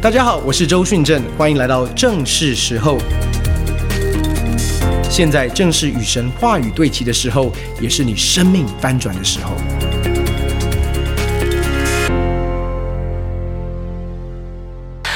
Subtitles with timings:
[0.00, 2.98] 大家好，我是周迅正，欢迎来到正是时候。
[5.10, 9.56] 现在正是与神话语对齐的时候，也是你生命翻转的时候。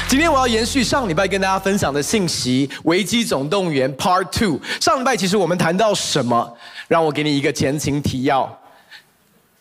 [0.08, 4.58] 今天我要延续上礼拜跟大家分享的信息，《危机总动员》Part Two。
[4.80, 6.56] 上礼拜其实我们谈到什么？
[6.88, 8.58] 让我给你一个前情提要。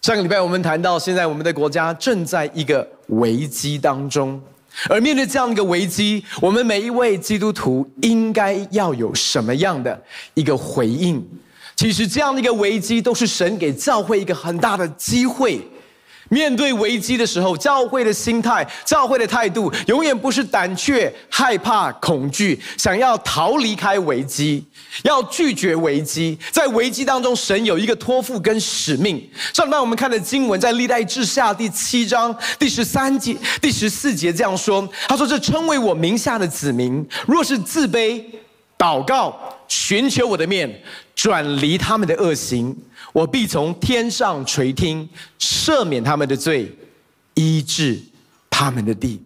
[0.01, 4.41] 上个礼拜我们谈到，现在我们的国家正在一个危机当中。
[4.89, 10.01] 而面对这样一个危机，我们每一位基督徒应该要有什么样的
[10.33, 11.23] 一个回应？
[11.75, 15.61] 其实这样的一个危机，都是神给教会一个很大的机会。
[16.31, 24.63] 面对危机的时候，教会的心态、教会的态度，永远不是胆怯、害怕、恐惧，想要逃离开危机，
[25.03, 26.39] 要拒绝危机。
[26.49, 29.21] 在危机当中，神有一个托付跟使命。
[29.53, 38.23] 上礼拜我们看的经文，在历代志下第七章第十三节、第十四节这样说：“他说，这称为我名下的子民，若是自卑、
[38.77, 40.81] 祷告、寻求我的面，
[41.13, 42.73] 转离他们的恶行。”
[43.13, 45.07] 我必从天上垂听，
[45.39, 46.71] 赦免他们的罪，
[47.33, 48.01] 医治
[48.49, 49.21] 他们的地。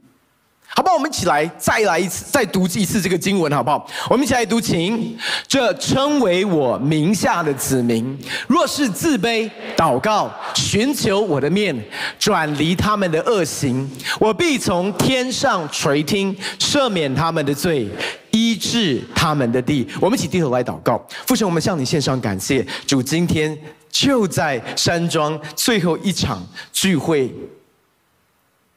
[0.75, 0.95] 好不好？
[0.95, 3.87] 我们一起来再来一次，再读一次这个经文，好不好？
[4.09, 5.17] 我们一起来读，请。
[5.47, 11.73] 这称为我名下的子民，若是自卑、祷告、寻求我的面，
[12.19, 17.89] 转离他们的恶行，我必从天上垂听，赦免他们的罪。
[18.31, 21.01] 医治他们的地，我们一起低头来祷告。
[21.25, 22.61] 父神，我们向你献上感谢。
[22.85, 23.57] 主，今天
[23.89, 27.33] 就在山庄最后一场聚会，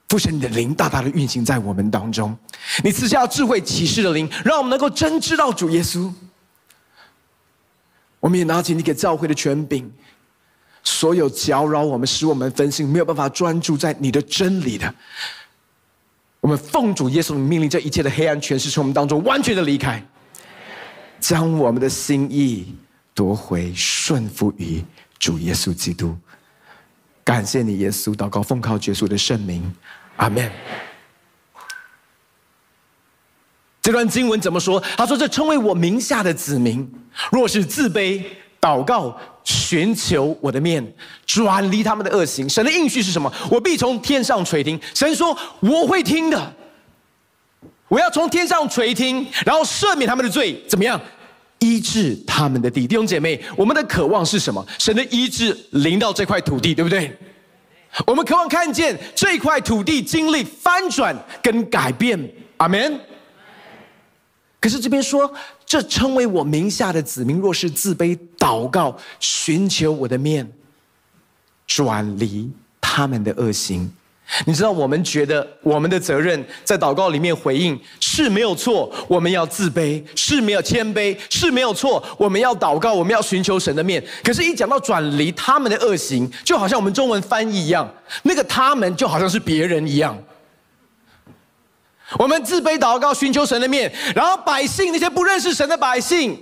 [0.09, 2.37] 父神，你的灵大大的运行在我们当中。
[2.83, 6.11] 你赐下智慧启示的灵，让我们能够真知道主耶稣。
[8.20, 9.89] 我们也拿起你给教会的权柄，
[10.83, 14.92] 所有搅扰我们、使我们分心、没有办法专注在你的真理的。
[16.41, 20.03] 我们奉主耶稣的命令，这一切的黑暗权势从我们当中完全的离开，
[21.20, 22.75] 将我们的心意
[23.13, 24.83] 夺回，顺服于
[25.19, 26.17] 主耶稣基督。
[27.25, 29.70] 感谢你，耶稣，祷告奉靠耶稣的圣名，
[30.18, 30.48] 阿门。
[33.80, 34.79] 这段经文怎么说？
[34.96, 36.89] 他说：“这称为我名下的子民，
[37.33, 38.23] 若是自卑。”
[38.61, 40.84] 祷告，寻求我的面，
[41.24, 42.48] 转离他们的恶行。
[42.48, 43.33] 神的应许是什么？
[43.48, 44.78] 我必从天上垂听。
[44.92, 46.55] 神说我会听的，
[47.86, 51.01] 我要从天上垂听，然后赦免他们的罪，怎么样？
[51.61, 52.84] 医治他们的地。
[52.84, 54.67] 弟兄姐妹，我们的渴望是什么？
[54.77, 57.17] 神的医治临到这块土地，对不对？
[58.07, 62.19] 我们渴望看见这块土地经历翻转跟改变。
[62.59, 63.01] 阿门。
[64.61, 65.33] 可是这边说，
[65.64, 70.53] 这称为我名下的子民，若是自卑、祷告、寻求我的面，
[71.67, 72.51] 转离
[72.81, 73.92] 他们的恶行。
[74.44, 84.05] 你知道，我们觉得我们的责任在祷告里面回应是没有错，我们要自卑是没有谦卑是没有错，我们要祷告，我们要寻求神的面。
[84.22, 87.90] 可是，一讲到转离他们的恶行，就好像我们中文翻译一样，
[88.24, 90.16] 那个他们就好像是别人一样。
[92.18, 96.39] 我们自卑祷告，寻求神的面，然后百姓那些不认识神的百姓，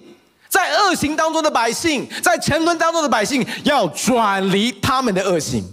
[0.48, 5.64] 在恶行当中的百姓，在沉沦当中的百姓，要转离他们的恶行。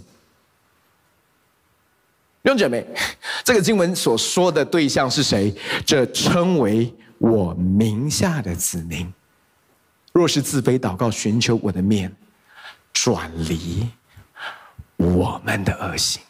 [2.44, 2.86] 弟兄姐妹，
[3.42, 5.50] 这个经文所说的对象是谁？
[5.86, 9.10] 这称为我名下的子民，
[10.12, 12.14] 若是自卑祷告，寻求我的面，
[12.92, 13.88] 转离
[14.98, 16.20] 我们的恶行。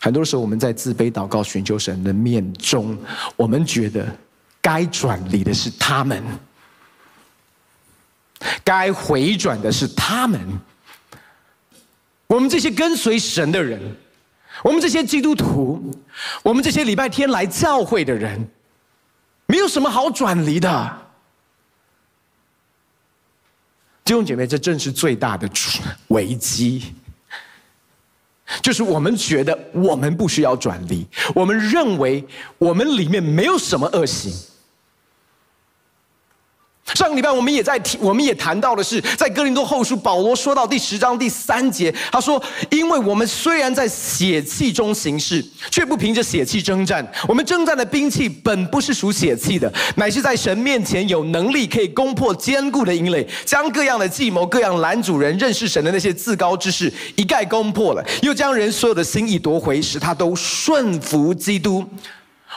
[0.00, 2.96] 很多时候，我们在自卑祷告、寻求神的面中，
[3.34, 4.06] 我们觉得
[4.62, 6.22] 该转离的是他们，
[8.62, 10.40] 该回转的是他们。
[12.34, 13.80] 我们这些跟随神的人，
[14.64, 15.94] 我们这些基督徒，
[16.42, 18.44] 我们这些礼拜天来教会的人，
[19.46, 20.98] 没有什么好转离的。
[24.04, 25.48] 弟兄姐妹，这正是最大的
[26.08, 26.92] 危机。
[28.60, 31.06] 就是我们觉得我们不需要转离，
[31.36, 32.26] 我们认为
[32.58, 34.32] 我们里面没有什么恶行。
[36.92, 42.40] 上个礼拜我们也在提，我们也谈到的是，在哥林多后书，保罗说到第十章第三节，他说
[42.70, 47.10] ：“因为我们虽然在血气中行事，却不凭着血气征战。
[47.26, 61.84] 我们征战的兵器本不是属血气的，乃是在神面前有能力可以攻破坚固的营垒，将各样的计谋、各样拦阻人认识神的那些自高之事一概攻破了，又将人所有的心意夺回，使他都顺服基督。”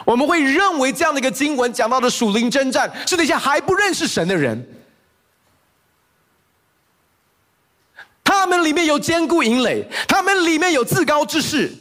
[0.05, 4.65] 我们会认为这样的一个经文讲到的属灵征战，是那些还不认识神的人，
[8.23, 11.71] 他们里面有坚固营垒，他们里面有自高之势，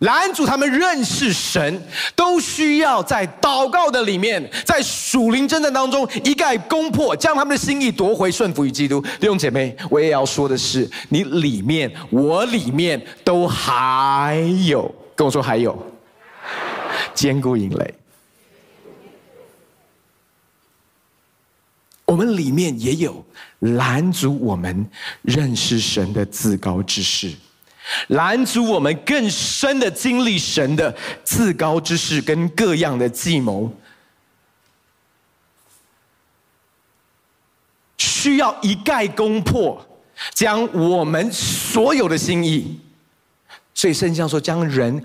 [0.00, 1.82] 拦阻他们认识神，
[2.14, 9.00] 都需要在祷告的里面，在属灵征战当中一概攻破，将他们的心意夺回，顺服于基督。
[9.18, 14.36] 弟兄姐妹，我也要说的是，你里面，我里面都还
[14.66, 15.74] 有，跟我说还有，
[17.12, 17.94] 坚固引雷。
[22.04, 23.24] 我们里面也有
[23.60, 24.86] 拦阻我们
[25.22, 27.34] 认识神的自高之事。
[28.08, 33.70] 拦阻我们更深的经历神的自高之事跟各样的计谋，
[37.98, 39.86] 需要一概攻破，
[40.32, 42.80] 将我们所有的心意。
[43.74, 45.04] 所以圣经上说，将人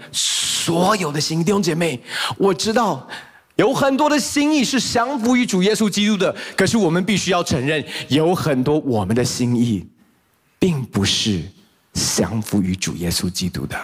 [0.64, 2.00] 所有的心，弟兄姐妹，
[2.38, 3.08] 我知道
[3.56, 9.88] 有很多的心意是降服于主耶稣基督的，可是我们必须要承认，有很多我们的心意，
[10.60, 11.42] 并不是。
[11.92, 13.76] 降服于主耶稣基督的。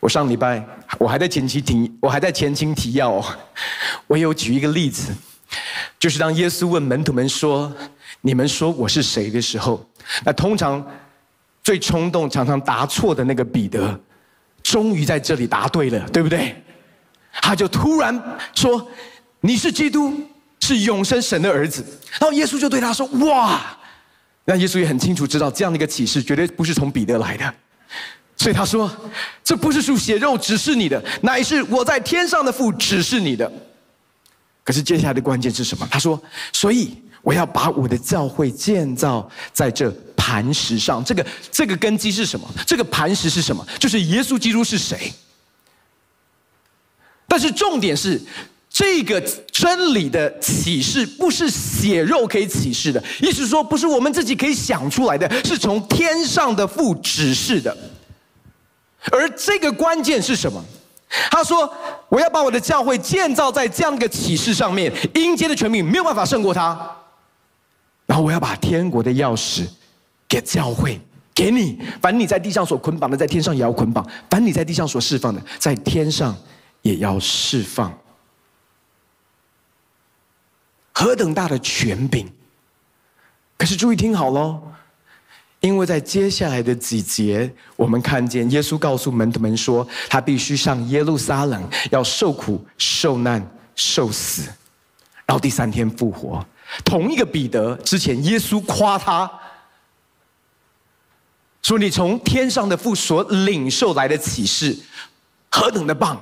[0.00, 0.62] 我上礼拜
[0.98, 3.24] 我还在前期提，我还在前情提要。
[4.08, 5.14] 我有举一个例子，
[5.98, 7.72] 就是当耶稣问门徒们说
[8.20, 9.88] ：“你们说我是谁？”的时候，
[10.24, 10.84] 那通常
[11.68, 14.00] 最冲动、常常答错的那个彼得，
[14.62, 16.56] 终于在这里答对了，对不对？
[17.42, 18.88] 他就突然说
[19.42, 20.18] ：“你是基督，
[20.60, 21.84] 是永生神的儿子。”
[22.18, 23.60] 然后耶稣就对他说：“哇！”
[24.46, 27.54] 那耶稣也很清楚知道，这样的一个启示绝对不是从彼得来的，
[28.38, 28.90] 所以他说
[29.44, 33.52] ：“这不是属血肉指示你的，乃是我在天上的父指示你的。”
[34.64, 35.86] 可是接下来的关键是什么？
[35.90, 36.18] 他说
[36.50, 39.94] ：“所以我要把我的教会建造在这
[40.28, 41.02] 磐石上。
[41.02, 42.46] 这个这个根基是什么？
[42.66, 43.66] 这个磐石是什么？
[43.78, 45.10] 就是耶稣基督是谁？
[47.26, 48.20] 但是重点是。”
[48.70, 49.20] 这个
[49.50, 57.76] 真理的启示不是血肉可以启示的，意思说不是我们自己可以想出来的，是从天上的父指示的。
[59.10, 60.62] 而这个关键是什么？
[61.30, 61.72] 他说
[62.08, 66.78] ：“我要把我的教会建造在这样一个启示上面，阴间的权柄没有办法胜过他。
[68.06, 69.66] 然后我要把天国的钥匙
[70.28, 71.00] 给教会，
[71.34, 71.80] 给你。
[72.02, 76.36] 凡你在地上所捆绑的，在天上也要捆绑；凡你在地上所释放的，在天上
[76.82, 77.96] 也要释放。”
[80.92, 82.28] 何等大的权柄！
[83.56, 84.60] 可是注意听好喽，
[85.60, 94.42] 因为在接下来的几节，我们看见耶稣告诉门徒们说，他必须上耶路撒冷，要受苦、受难、受死，
[95.24, 96.44] 然后第三天复活。
[96.84, 99.30] 同一个彼得之前，耶稣夸他
[101.62, 104.76] 说：“你从天上的父所领受来的启示，
[105.50, 106.20] 何等的棒！”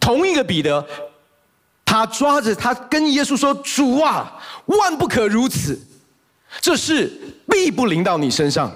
[0.00, 0.86] 同一个彼得。
[1.86, 5.78] 他抓着他跟耶稣说：“主啊，万不可如此，
[6.60, 8.68] 这事必不临到你身上。”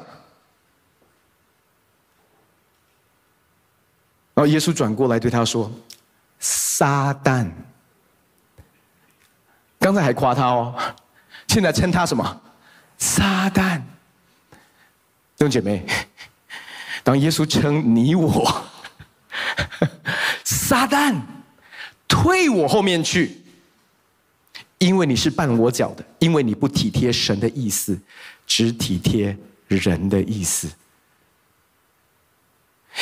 [4.35, 5.69] 然后耶稣转过来对他说
[6.39, 7.51] ：“撒旦。”
[9.81, 10.73] 刚才还夸他哦，
[11.49, 12.41] 现在称他什么？
[12.99, 13.83] 撒旦。
[15.39, 15.87] 弟兄姐妹，
[17.05, 18.65] 当耶稣称你我
[20.43, 21.15] 撒旦。
[22.09, 23.41] 退我后面去，
[24.79, 27.97] 因为你是绊我脚的，因为你不体贴神的意思，
[28.49, 29.37] 只体贴
[29.69, 30.69] 人的意思。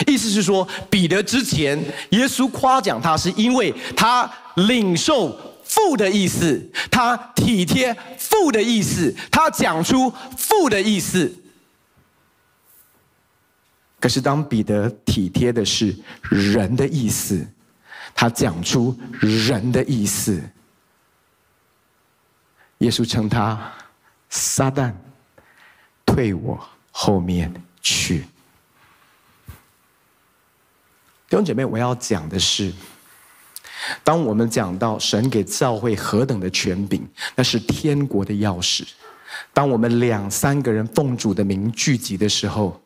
[0.07, 5.35] 意思是说，彼得之前耶稣夸奖他，是因为他领受
[5.65, 11.35] 父的意思，他体贴父的意思，他讲出父的意思。
[14.07, 15.93] 可是当彼得体贴的是
[16.31, 17.45] 人的意思。
[18.15, 20.41] 他讲出人的意思，
[22.79, 23.61] 耶稣称他
[24.31, 24.95] 撒旦，
[26.05, 26.57] 退我
[26.93, 28.21] 后面去。
[31.29, 32.73] 弟兄姐妹，我要讲的是，
[34.05, 38.87] 当我们讲到神给教会何等的权柄，那是天国的钥匙。
[39.53, 42.81] 当我们两三个人奉主的名聚集的时候。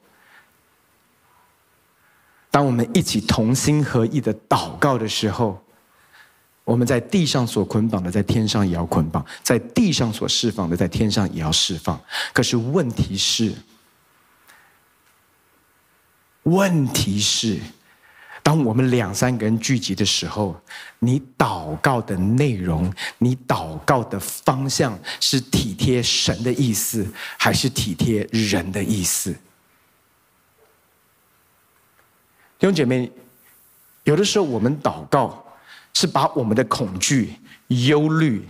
[2.51, 5.63] 当我们一起同心合意的祷告的时候，
[6.65, 12.01] 我们在地上所捆绑的，在天上也要捆绑；在地上所释放的，在天上也要释放。
[12.33, 13.53] 可是问题是，
[16.45, 17.59] 问题是，
[18.43, 20.61] 当我们两三个人聚集的时候，
[20.99, 27.07] 你祷告的内容，你祷告的方向，是体贴神的意思，
[27.39, 29.35] 还是体贴人的意思？
[32.61, 33.11] 弟兄姐妹，
[34.05, 35.43] 有的时候我们祷告
[35.95, 37.35] 是把我们的恐惧、
[37.69, 38.47] 忧虑、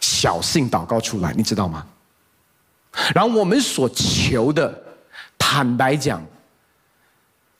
[0.00, 1.86] 小信祷告出来，你知道吗？
[3.14, 4.82] 然后我们所求的，
[5.38, 6.20] 坦白讲，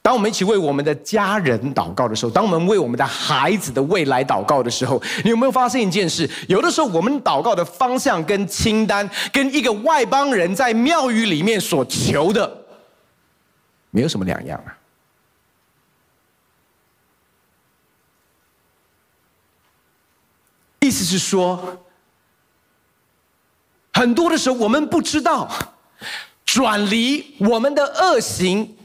[0.01, 6.29] 当我们一起为我们的家人祷告的时候，当我们为我们的孩子的未来祷告的时候，你有没有发现一件事？
[6.49, 12.65] 有的时候我们祷告的方向跟清单，跟一个外邦人在庙宇里面所求的，
[13.91, 14.75] 没有什么两样啊。
[20.81, 21.83] 意思是说，
[23.93, 25.49] 很多的时候我们不知道
[26.45, 28.75] 转离我们的恶行。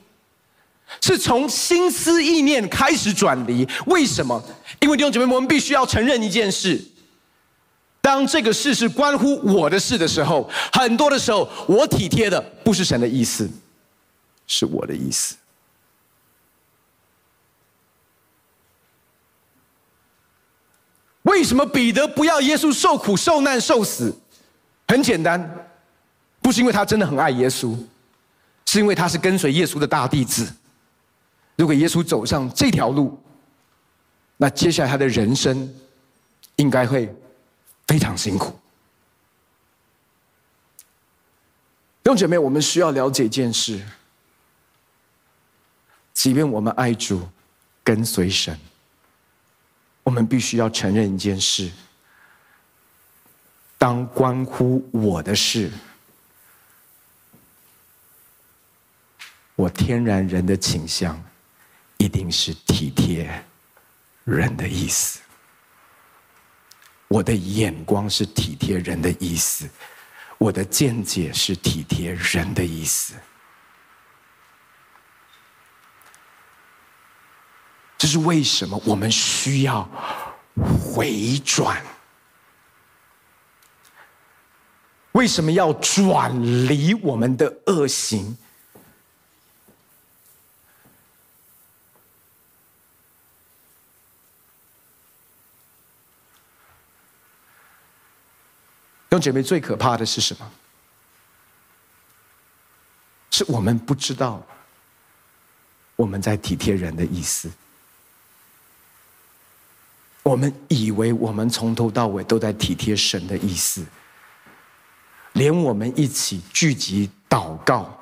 [1.00, 4.40] 是从心思意念开始转离，为什么？
[4.80, 6.80] 因为弟兄姐妹，我们必须要承认一件事：
[8.00, 13.50] 当这个事是关乎我的事的时候，很多的时候，我体贴的不是神的意思，
[14.46, 15.34] 是我的意思。
[21.24, 24.14] 为什么彼得不要耶稣受苦、受难、受死？
[24.88, 25.68] 很简单，
[26.40, 27.76] 不是因为他真的很爱耶稣，
[28.66, 30.52] 是因为他是跟随耶稣的大弟子。
[31.56, 33.18] 如果耶稣走上这条路，
[34.36, 35.74] 那接下来他的人生
[36.56, 37.14] 应该会
[37.86, 38.50] 非常辛苦。
[42.02, 43.80] 弟兄姐妹，我们需要了解一件事：
[46.12, 47.26] 即便我们爱主、
[47.82, 48.58] 跟随神，
[50.04, 51.72] 我们必须要承认一件事：
[53.76, 55.72] 当关乎我的事，
[59.56, 61.20] 我天然人的倾向。
[61.96, 63.42] 一定是体贴
[64.24, 65.20] 人的意思，
[67.08, 69.66] 我的眼光是体贴人的意思，
[70.36, 73.14] 我的见解是体贴人的意思。
[78.04, 79.82] 这是为什么我们需要
[80.54, 81.82] 回转？
[85.12, 86.30] 为什么要转
[86.68, 88.36] 离我们的恶行？
[99.08, 100.52] 弟姐妹，最可怕的是什么？
[103.30, 104.46] 是我们不知道
[105.96, 107.50] 我们在体贴人的意思，
[110.24, 113.84] 我们以为我们从头到尾都在体贴神的意思，
[115.34, 117.96] 连我们一起聚集祷告，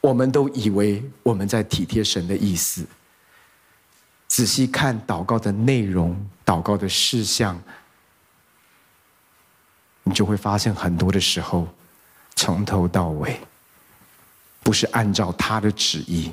[0.00, 2.86] 我们都以为我们在体贴神的意思。
[4.28, 6.16] 仔细看祷告的内容，
[6.46, 7.60] 祷告的事项。
[10.04, 11.66] 你就会发现，很多的时候，
[12.36, 13.40] 从头到尾，
[14.60, 16.32] 不是按照他的旨意，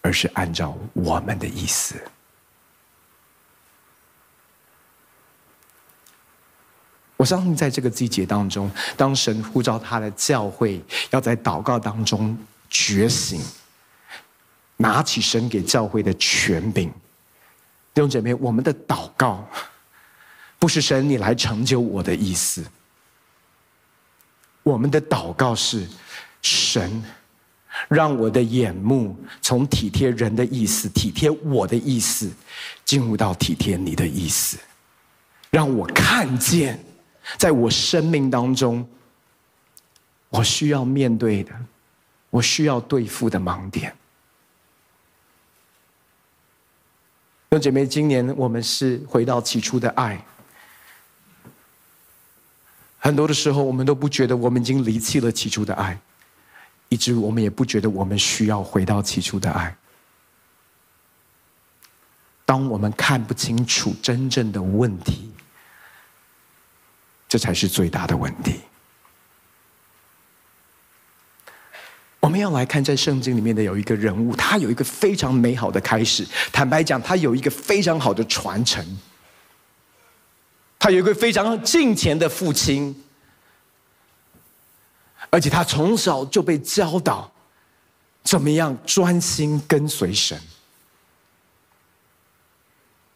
[0.00, 2.02] 而是按照我们的意思。
[7.22, 12.36] 我相信，在这个季节当中，当神呼召他的教会要在祷告当中
[12.68, 13.40] 觉醒，
[14.76, 16.88] 拿起神给教会的权柄，
[17.94, 19.48] 弟兄姐妹，我们的祷告。
[20.58, 22.64] 不是神，你来成就我的意思。
[24.64, 25.86] 我们的祷告是：
[26.42, 27.04] 神，
[27.86, 32.28] 让我的眼目从体贴人的意思、体贴我的意思，
[32.84, 34.58] 进入到体贴你的意思，
[35.50, 36.84] 让我看见，
[37.36, 38.86] 在我生命当中，
[40.28, 41.52] 我需要面对的，
[42.30, 43.94] 我需要对付的盲点。
[47.50, 50.24] 弟姐妹，今年我们是回到起初的爱。
[52.98, 56.00] 很多的时候，我们都不觉得我们已经离弃了起初的爱，
[56.88, 59.76] 以至于我们也不觉得我们需要回到起初的爱。
[62.44, 65.31] 当我们看不清楚真正的问题，
[67.32, 68.60] 这才是最大的问题。
[72.20, 76.26] 我们要来看在圣经里面的有一个人物，他有一个非常美好的开始。
[76.52, 78.84] 坦白讲，他有一个非常好的传承。
[80.78, 83.02] 他有一个非常敬虔的父亲，
[85.30, 87.32] 而且他从小就被教导
[88.22, 90.38] 怎么样专心跟随神。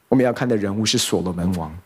[0.09, 1.79] 我们要看的人物是所罗门王。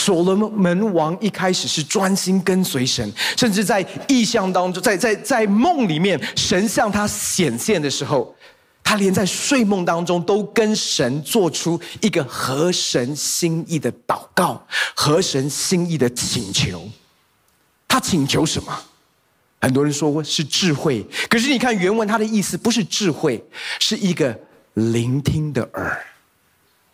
[0.00, 8.34] 所罗门王一开始是专心跟随神，甚至在异象当中，在在在梦里面，神向他显现的时候。
[8.82, 14.66] 他连在睡梦当中都跟神做出一个合神心意的祷告，
[14.96, 16.88] 合神心意的请求。
[17.86, 18.76] 他请求什么？
[19.60, 23.44] 很多人说是智慧，可是你看原文，他的意思不是智慧，
[23.78, 24.36] 是一个
[24.74, 26.04] 聆听的耳。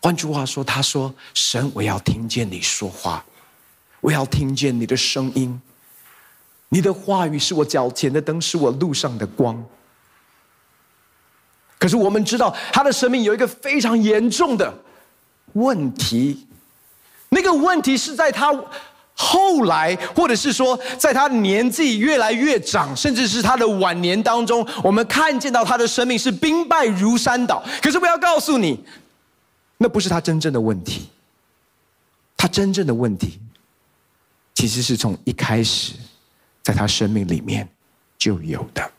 [0.07, 3.25] 换句话说，他说：“神，我要听见你说话，
[3.99, 5.61] 我要听见你的声音。
[6.69, 9.61] 你的话语是我脚前的灯，是我路上的光。”
[11.77, 14.73] 可是我们知道，他的生命有一个非常严重的
[15.51, 16.47] 问题，
[17.27, 18.55] 那个问题是在他
[19.13, 27.61] 后来，或者是说，在他年纪越来越长，甚至是他的晚年当中，我们看见到他的生命是兵败如山倒。
[27.81, 28.81] 可是我要告诉你，
[29.77, 31.09] 那不是他真正的问题，
[32.35, 33.39] 他真正的问题，
[34.53, 35.93] 其实是从一开始，
[36.63, 37.67] 在他生命里面
[38.17, 38.91] 就有的。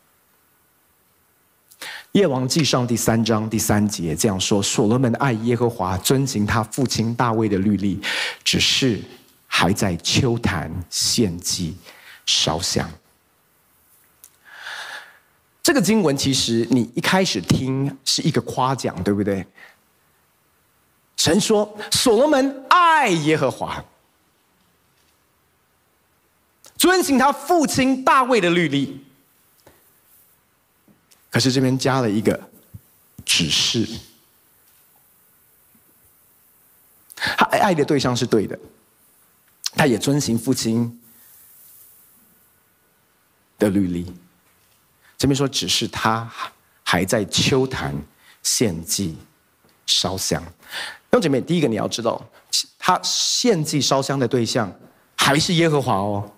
[2.13, 8.01] 列王记上第三章第三节这样说：所罗门爱耶和华，遵行他父亲大卫的律例，
[8.43, 8.99] 只是
[9.45, 11.77] 还在丘坛献祭
[12.25, 12.89] 烧香。
[15.61, 19.45] 这个经文其实你一开始听是一个夸奖，对不对？
[21.19, 23.83] 神说所罗门爱耶和华，
[26.77, 29.05] 遵行他父亲大卫的律例。
[31.29, 32.49] 可是这边加了一个
[33.25, 33.85] 只是，
[37.17, 38.57] 他爱的对象是对的，
[39.75, 41.01] 他也遵行父亲
[43.57, 44.11] 的律例。
[45.17, 46.31] 这边说只是他
[46.81, 47.93] 还在丘坛
[48.41, 49.17] 献祭
[49.85, 50.41] 烧香。
[51.11, 52.21] 弟兄姐妹，第一个你要知道，
[52.77, 54.71] 他献祭烧香的对象
[55.15, 56.31] 还是耶和华哦，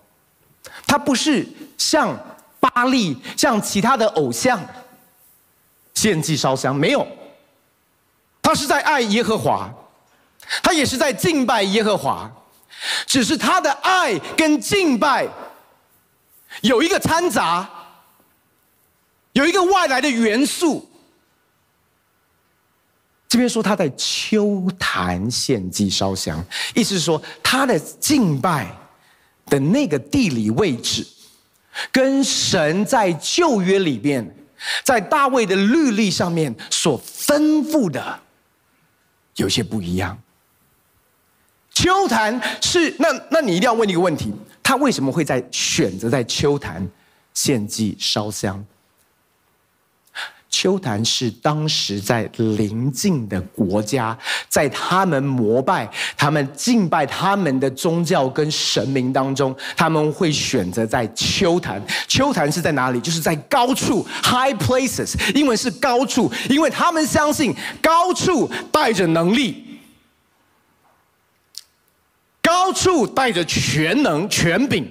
[0.87, 1.45] 他不是
[1.77, 2.17] 像
[2.59, 4.59] 巴力，像其他的偶像。
[5.93, 7.05] 献祭烧香没有，
[8.41, 9.69] 他是在爱耶和华，
[10.63, 12.31] 他也是在敬拜耶和华，
[13.05, 15.27] 只是他的爱跟敬拜
[16.61, 17.69] 有一个掺杂，
[19.33, 20.89] 有一个外来的元素。
[23.31, 26.43] 这边说他在丘坛献祭烧香，
[26.75, 28.67] 意思是说他的敬拜
[29.45, 31.07] 的那个地理位置，
[31.93, 34.35] 跟神在旧约里面。
[34.83, 38.19] 在大卫的律例上面所吩咐的
[39.37, 40.21] 有些不一样。
[41.73, 46.87] 丘坛是那，那你一定要问一个问题：他为什么会在选择在丘坛
[47.33, 48.63] 献祭烧香？
[50.51, 54.15] 丘坛是当时在邻近的国家，
[54.49, 61.81] 在他们膜拜、他们敬拜他们的宗教跟神明当中，他们会选择在丘坛。
[62.07, 62.99] 丘坛是在哪里？
[62.99, 69.79] 就是在高处 （high places），英文是高处，因为他们相信高处带着能力，
[72.41, 74.85] 高处带着全能、权柄。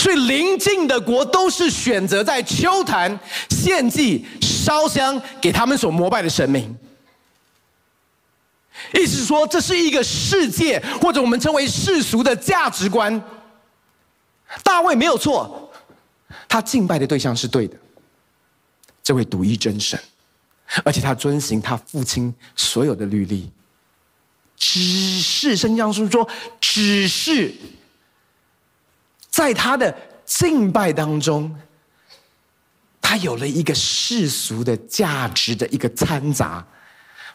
[0.00, 6.74] 所以邻近的国都是选择在丘坛献祭烧香给他们所膜拜的神明。
[8.94, 13.22] 意思是说，这是一个世界或者我们称为世俗的价值观。
[14.64, 15.70] 大卫没有错，
[16.48, 17.76] 他敬拜的对象是对的，
[19.02, 20.00] 这位独一真神，
[20.82, 23.50] 而且他遵行他父亲所有的律例。
[24.56, 24.80] 只
[25.20, 26.26] 是圣经上说，
[26.58, 27.52] 只是。
[29.30, 31.56] 在他的敬拜当中，
[33.00, 36.66] 他有了一个世俗的价值的一个掺杂。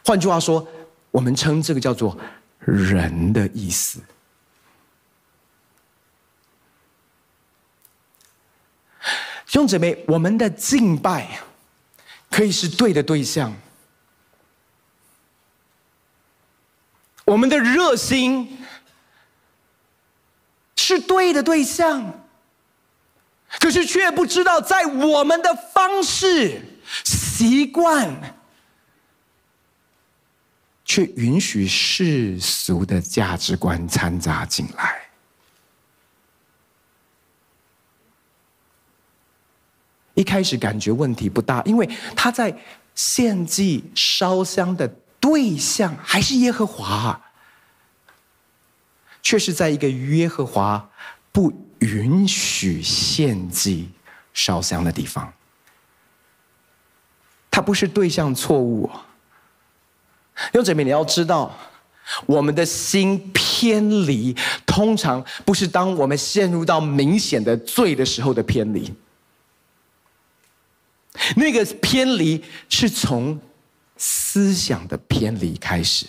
[0.04, 0.66] 换句话说，
[1.10, 2.16] 我们称这个叫做
[2.60, 4.00] “人的意思”。
[9.46, 11.40] 兄姊妹，我们的敬拜
[12.30, 13.54] 可以是对的对象，
[17.24, 18.65] 我们的热心。
[20.86, 22.24] 是对的对象，
[23.58, 26.62] 可是却不知道在我们的方式、
[27.04, 28.36] 习惯，
[30.84, 35.02] 却允许世俗的价值观掺杂进来。
[40.14, 42.56] 一开始感觉问题不大，因为他在
[42.94, 44.86] 献祭烧香的
[45.18, 47.20] 对象还是耶和华。
[49.26, 50.88] 却是在一个耶和华
[51.32, 53.88] 不允许献祭
[54.32, 55.32] 烧香的地方，
[57.50, 58.88] 他不是对象错误。
[60.52, 61.52] 弟兄姐妹，你要知道，
[62.24, 64.32] 我们的心偏离，
[64.64, 68.94] 通常不是当我们陷入到明显的罪的时候的偏离，
[71.34, 73.40] 那个偏离是从
[73.96, 76.06] 思想的偏离开始，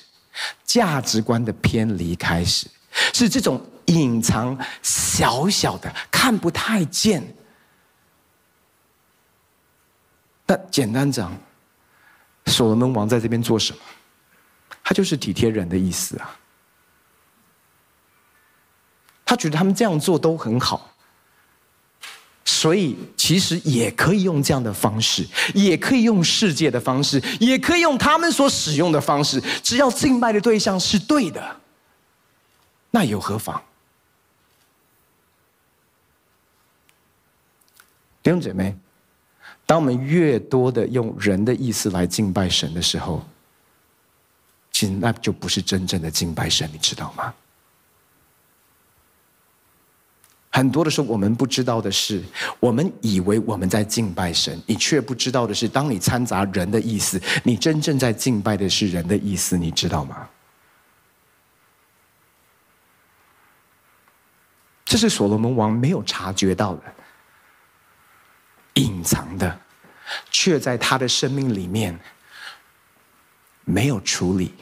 [0.64, 2.68] 价值观的偏离开始。
[3.14, 7.24] 是这种隐藏、小小的、看不太见。
[10.46, 11.36] 那简单讲，
[12.46, 13.80] 所罗门王在这边做什么？
[14.84, 16.38] 他就是体贴人的意思啊。
[19.26, 20.94] 他觉得他们这样做都很好。
[22.46, 31.60] 所以其实也可以用这样的方式，也可以用世界的方式，也可以用他们所使用的方式，只要敬拜的对象是对的，
[32.90, 33.62] 那又何妨？
[38.24, 38.76] 弟兄姐妹，
[39.66, 43.26] 当我们越多的用人的意思来敬拜神的时候，
[44.72, 47.34] 其实那就不是真正的敬拜神，你知道吗？
[50.50, 52.24] 很多的时候，我们不知道的是，
[52.60, 60.28] 我们以为我们在敬拜神，你却不知道的是，当你掺杂人的意思，你真正在敬拜的是人的意思，你知道吗？
[64.88, 66.84] 这是所罗门王没有察觉到的。
[68.76, 69.60] 隐藏的，
[70.30, 72.00] 却在他的生命里面
[73.66, 74.54] 没有处理，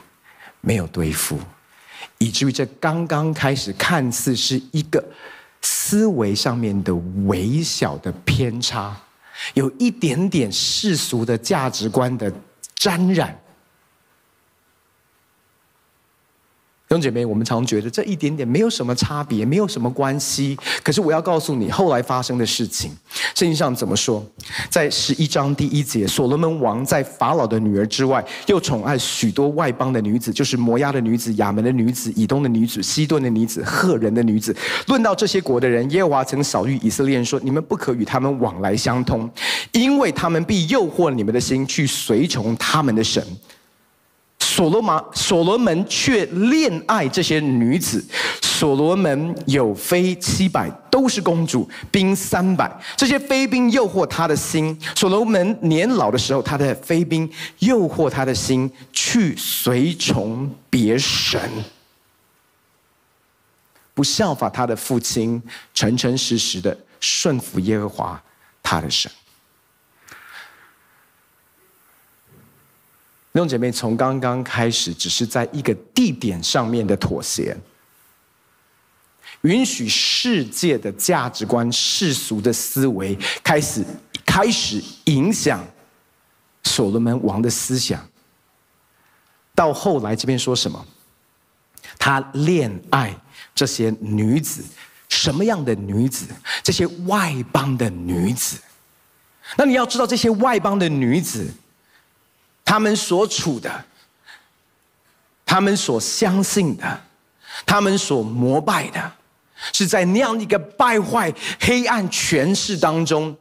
[0.61, 1.38] 没有对付，
[2.17, 5.03] 以至于这刚刚开始看似是一个
[5.61, 8.95] 思维上面的微小的偏差，
[9.53, 12.33] 有一点点世俗的价值观的
[12.73, 13.38] 沾染。
[16.85, 20.58] 弟兄姐妹，我们常觉得这一点点没有什么差别，没有什么关系。
[20.81, 22.91] 可是我要告诉你，后来发生的事情，
[23.36, 24.25] 圣经上怎么说？
[24.69, 34.55] 在十一章第一节，所罗门王在法老的女儿之外，又宠爱许多外邦的女子，就是摩押的女子、亚门的女子、以东的女子、西顿的女子、赫人的女子。
[34.88, 39.29] 论到这些国的人，耶和华曾晓諭以色列人说：你们不可与他们往来相通，
[39.73, 43.21] 因为他们必诱惑你们的心，去随从他们的神。
[44.55, 48.01] 所罗马所罗门却恋爱这些女子。
[48.41, 52.71] 所罗门有妃七百，都是公主，兵三百。
[52.95, 54.79] 这些妃兵诱惑他的心。
[54.95, 61.37] 所罗门年老的时候，他的妃兵诱惑他的心，去随从别神，
[63.93, 68.23] 不效法他的父亲，诚诚实实的顺服耶和华
[68.63, 69.11] 他的神。
[73.36, 77.54] 弟兄姐妹，从刚刚开始，只是在一个地点上面的妥协，
[79.41, 83.84] 允许世界的价值观、世俗的思维开始
[84.26, 85.62] 开始影响
[86.63, 88.02] 所罗门王的思想。
[89.54, 90.86] 到后来这边说什么？
[92.00, 93.13] 他恋爱
[93.54, 94.63] 这些女子，
[95.10, 96.26] 什么样的女子？
[96.63, 98.58] 这些外邦的女子。
[99.58, 101.45] 那你要知道，这些外邦的女子。
[102.65, 103.86] 他们所处的，
[105.45, 107.01] 他们所相信的，
[107.65, 109.12] 他们所膜拜的，
[109.71, 113.34] 是在那样一个败坏、黑暗权势当中。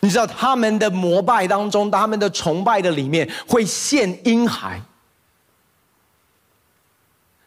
[0.00, 4.82] 你知道他们的膜拜当中，他们的崇拜的里面会献婴孩，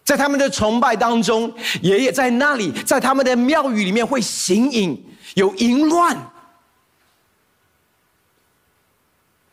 [0.06, 5.06] 在他们的崇拜当中，爷爷在那里，在他们的庙宇里面会行淫，
[5.36, 6.18] 有淫乱。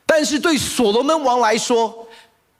[0.07, 2.07] 但是对所罗门王来说，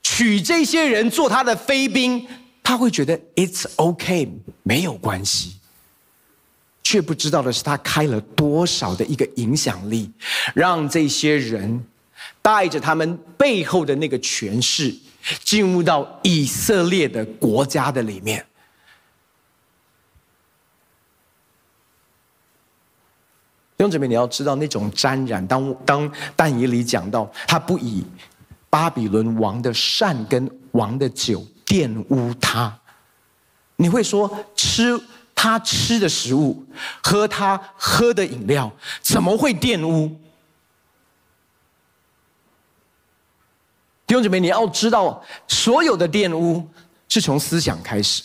[0.03, 2.27] 娶这些人做他的妃嫔，
[2.61, 4.29] 他会觉得 it's okay，
[4.63, 5.53] 没有关系。
[6.83, 10.09] 却不知道的是，他开了多少的一个影响力，
[10.53, 11.83] 让这些人
[12.41, 14.95] 带着他们背后的那个权势，
[15.43, 18.45] 进入到以色列的国家的里面。
[23.77, 25.45] 弟兄姊妹，你要知道那种沾染。
[25.45, 28.03] 当当但以理讲到，他不以
[28.71, 32.75] 巴比伦王的善跟王的酒玷污他，
[33.75, 34.99] 你会说吃
[35.35, 36.65] 他吃的食物，
[37.03, 38.71] 喝他喝的饮料，
[39.03, 40.07] 怎么会玷污？
[44.07, 46.67] 弟兄姊妹，你要知道，所有的玷污
[47.07, 48.23] 是从思想开始。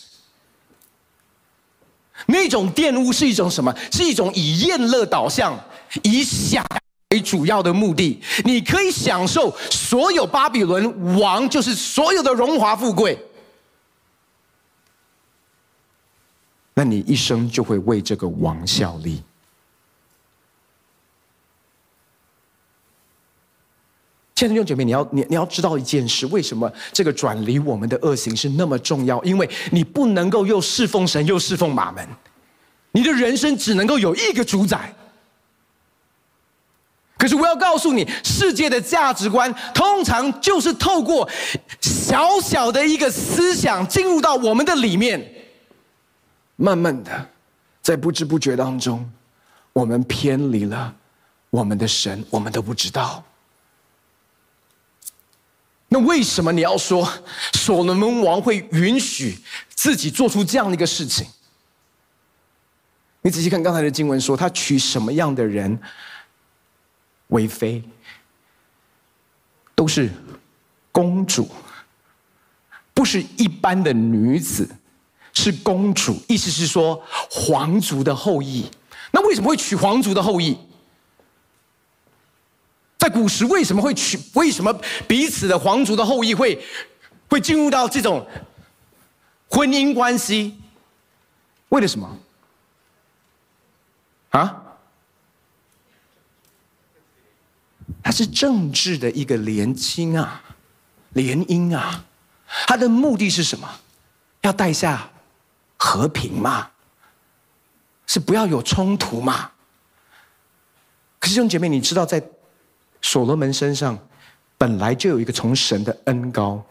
[2.27, 3.73] 那种玷污是一种什么？
[3.91, 5.57] 是一种以厌乐导向、
[6.03, 6.65] 以享
[7.09, 8.19] 为主要的目的。
[8.45, 13.17] 你可以享受所有巴比伦王，就是所有的荣华富贵，
[16.73, 19.21] 那你一生就会为这个王效力。
[24.35, 29.23] 亲爱的弟兄姐妹，你要你你要知道一件事：为什么这个转离我们的恶行是那么重要？
[29.23, 32.07] 因为你不能够又侍奉神又侍奉马门，
[32.91, 34.93] 你的人生只能够有一个主宰。
[37.15, 41.29] 可是我要告诉你，世界的价值观通常就是透过
[41.79, 45.33] 小小的一个思想进入到我们的里面，
[46.57, 47.29] 慢慢的，
[47.81, 49.09] 在不知不觉当中，
[49.71, 50.93] 我们偏离了
[51.49, 53.23] 我们的神，我们都不知道。
[55.93, 57.07] 那为什么你要说
[57.53, 59.37] 所罗门王会允许
[59.69, 61.27] 自己做出这样的一个事情？
[63.21, 65.79] 你仔细看刚才的经文说，他娶什么样的人
[67.27, 67.83] 为妃？
[69.75, 70.09] 都是
[70.91, 71.47] 公主，
[72.95, 74.67] 不是一般的女子，
[75.31, 76.19] 是公主。
[76.27, 78.67] 意思是说，皇族的后裔。
[79.11, 80.57] 那为什么会娶皇族的后裔？
[83.03, 84.17] 在古时为什么会娶？
[84.33, 84.73] 为什么
[85.05, 86.65] 彼此的皇族的后裔会
[87.29, 88.25] 会进入到这种
[89.49, 90.57] 婚姻关系？
[91.67, 92.17] 为了什么？
[94.29, 94.63] 啊？
[98.01, 100.41] 它是政治的一个联亲啊，
[101.09, 102.05] 联姻啊。
[102.67, 103.69] 它的目的是什么？
[104.43, 105.09] 要带下
[105.75, 106.69] 和平嘛？
[108.07, 109.51] 是不要有冲突嘛？
[111.19, 112.23] 可是，弟兄姐妹，你知道在？
[113.03, 113.95] 所罗门身上
[114.57, 116.65] 本来就有一个从神的恩高，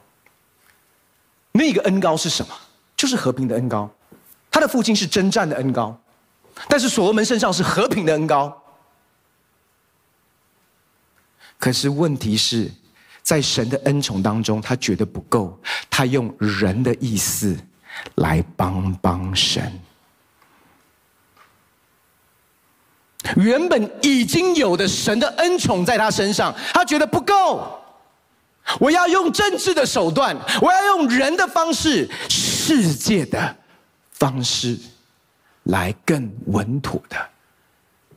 [1.53, 2.53] 那个恩高是什么？
[2.97, 3.89] 就是和平的恩高。
[4.51, 5.99] 他的父亲是征战的恩高，
[6.69, 8.61] 但是所罗门身上是和平的恩高。
[11.59, 12.71] 可是问题是，
[13.23, 17.57] 在神的恩宠当中，他觉得不够，他用人的意思
[18.17, 19.73] 来帮帮神。
[23.37, 27.81] 原本已经有的神的恩宠在他身上，他觉得不够，
[28.81, 33.57] 我要用政治的手段，我要用人的方式、世界的
[34.11, 34.77] 方式，
[35.65, 37.17] 来更稳妥的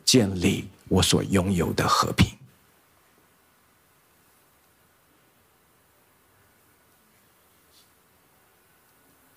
[0.03, 2.27] 建立我所拥有的和平。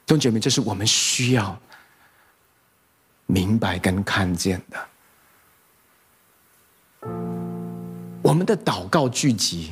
[0.07, 1.55] 同学们，这是我们需要
[3.27, 4.88] 明白跟看见的。
[8.23, 9.71] 我们的祷告聚集，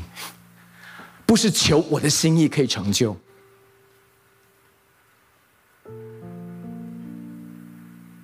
[1.26, 3.16] 不是求我的心意可以成就。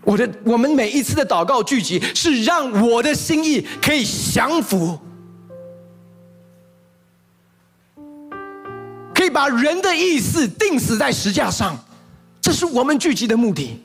[0.05, 4.99] 我的，我们每一次的祷告聚集，是让我的心意可以降服，
[9.15, 11.79] 可以把人的意思钉死在石架上，
[12.41, 13.81] 这是我们聚集的目的。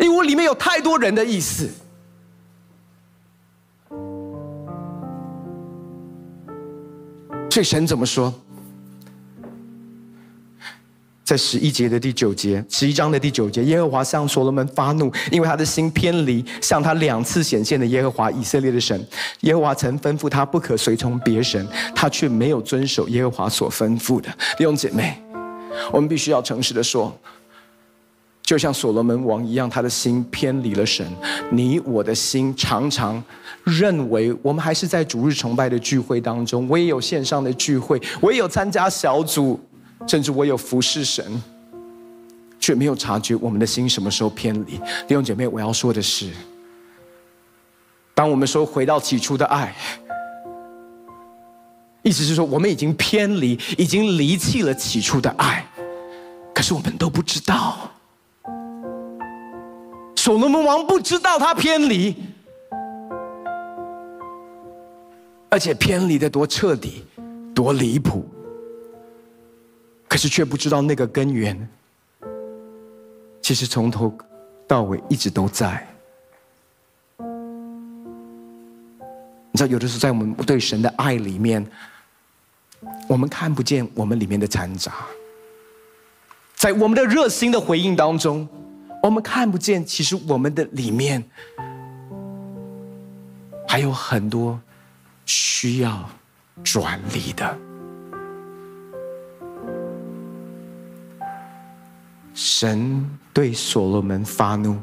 [0.00, 1.70] 因为我里面有太多人的意思。
[7.54, 8.34] 这神怎么说？
[11.22, 19.00] 在十一节的第九节，十一章的第九节，耶和华向所罗门发怒，因为他的心偏离向他两次显现的耶和华以色列的神。
[19.42, 21.64] 耶和华曾吩咐他不可随从别神，
[21.94, 24.28] 他却没有遵守耶和华所吩咐的。
[24.58, 25.16] 弟兄姐妹，
[25.92, 27.16] 我们必须要诚实的说。
[28.44, 31.06] 就像所罗门王一样，他的心偏离了神。
[31.50, 33.22] 你我的心常常
[33.64, 39.58] 认为，我们还是在主日崇拜的聚会当中，我也有线上的聚会，我也有参加小组，
[40.06, 41.42] 甚至我有服侍神，
[42.60, 44.78] 却没有察觉我们的心什么时候偏离。
[45.08, 46.28] 弟兄姐妹，我要说的是，
[48.14, 49.74] 当我们说回到起初的爱，
[52.02, 55.66] 意思是说我们已经偏离，已经离弃了起初的爱，
[56.54, 57.90] 可是我们都不知道。
[60.24, 62.16] 所罗门王不知道他偏离，
[65.50, 67.04] 而且偏离的多彻底、
[67.54, 68.24] 多离谱，
[70.08, 71.68] 可是却不知道那个根源，
[73.42, 74.10] 其实从头
[74.66, 75.86] 到尾一直都在。
[79.52, 81.70] 你知道，有的时候在我们对神的爱里面，
[83.06, 85.04] 我们看不见我们里面的掺杂，
[86.54, 88.48] 在我们的热心的回应当中。
[89.04, 91.22] 我们看不见，其实我们的里面
[93.68, 94.58] 还有很多
[95.26, 96.08] 需要
[96.62, 97.58] 转离的。
[102.32, 104.78] 神对所罗门发怒，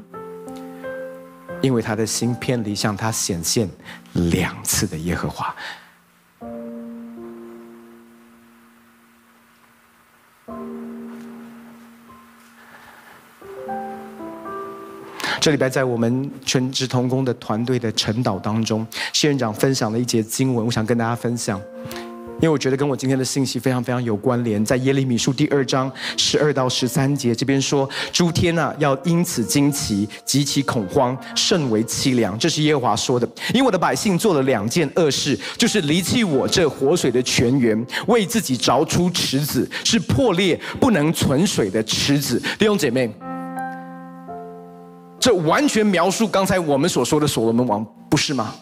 [1.60, 3.68] 因为他的心偏离向他显现
[4.14, 5.56] 两次的耶和华。
[15.42, 21.60] 这礼拜在我们全职同工的团队的晨祷当中，谢院长分享了一节经文，我想跟大家分享，
[22.36, 24.64] 因为我觉得跟我今天的信息非常非常有关联。
[24.64, 33.28] 在耶利米书第二章十二到十三节，这边说：“诸天啊，要因此惊奇，极其恐慌，甚为凄凉。”这是耶和华说的。
[33.52, 42.40] 因为我的百姓做了两件恶事，就是离弃我这活水的泉源，为自己凿出池子，是破裂不能存水的池子。
[42.60, 43.12] 弟兄姐妹。
[45.22, 48.56] 这完全描述刚才我们所说的所罗门王，不是吗？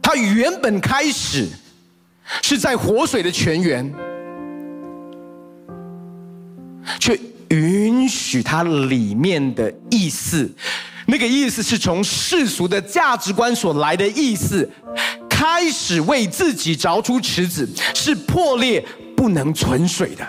[0.00, 1.48] 他原本开始
[2.42, 3.92] 是在活水的泉源，
[7.00, 7.18] 却
[7.48, 8.28] 允许。
[8.28, 10.50] 许它里面的意思，
[11.06, 14.68] 那个意思是从世俗的价值观所来的意思，
[15.30, 18.84] 开始为自己凿出池子，是破裂
[19.16, 20.26] 不能存水的，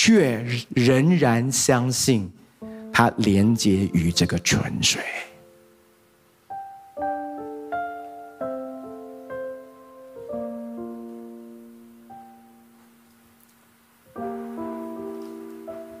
[0.00, 0.40] 却
[0.76, 2.30] 仍然相信
[2.92, 5.02] 它连接于这个泉水。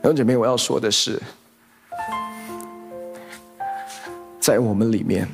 [0.00, 1.20] 弟兄姐妹，我要说的是，
[4.38, 5.28] 在我们里面，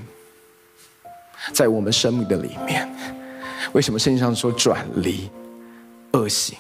[1.52, 2.88] 在我们生命的里面，
[3.74, 5.28] 为什么圣经上说转离
[6.12, 6.56] 恶行？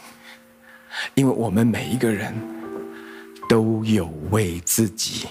[1.14, 2.34] 因为我们每一个人
[3.48, 5.28] 都有为自己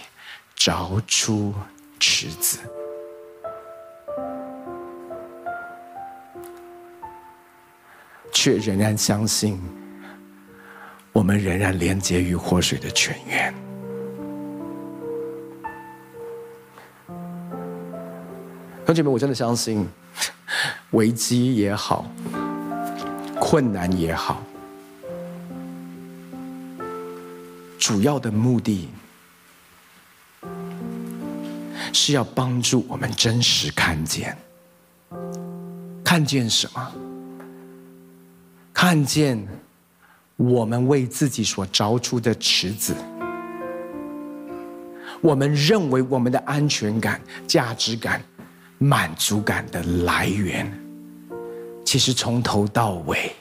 [0.58, 1.54] 凿出
[2.00, 2.60] 池子，
[8.32, 9.60] 却仍然相信。
[11.12, 13.54] 我们仍然连接于活水的泉源。
[18.84, 19.88] 同学们，我真的相信，
[20.91, 22.06] 危机也好，
[23.39, 24.41] 困难也好，
[27.84, 28.88] 主要的目的
[31.91, 34.38] 是要帮助我们真实看见，
[36.02, 36.91] 看见什么？
[38.74, 39.46] 看见。
[40.38, 42.96] 我们为自己所凿出的池子，
[45.22, 48.22] 我们认为我们的安全感、价值感、
[48.78, 50.72] 满足感的来源，
[51.86, 53.36] 其实从头到尾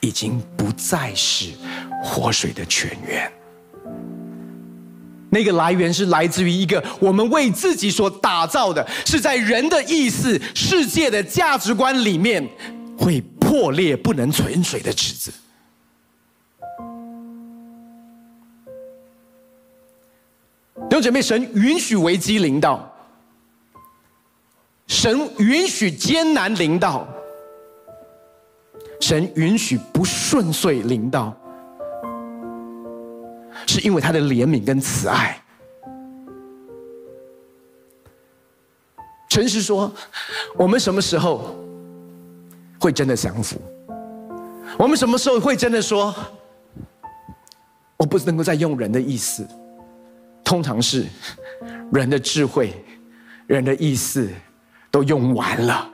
[0.00, 1.52] 已经不再是
[2.02, 3.30] 活水的泉源。
[5.34, 12.48] 那个来源是来自于一个我们为自己所打造的，是在人的意识、世界的价值观里面
[12.96, 15.32] 会破裂、不能存水的池子。
[20.88, 22.88] 弟兄姐妹，神允许危机临到，
[24.86, 27.08] 神允许艰难临到，
[29.00, 31.36] 神允许不顺遂临到，
[33.66, 35.40] 是因为他的怜悯跟慈爱。
[39.28, 39.92] 诚实说，
[40.56, 41.56] 我们什么时候
[42.78, 43.60] 会真的降服？
[44.78, 46.14] 我们什么时候会真的说，
[47.96, 49.46] 我不能够再用人的意思？
[50.44, 51.06] 通常是
[51.92, 52.84] 人的智慧、
[53.46, 54.28] 人的意思
[54.90, 55.90] 都用完了，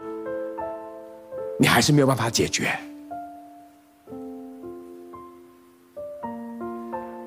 [1.58, 2.76] 你还是没有办法解决。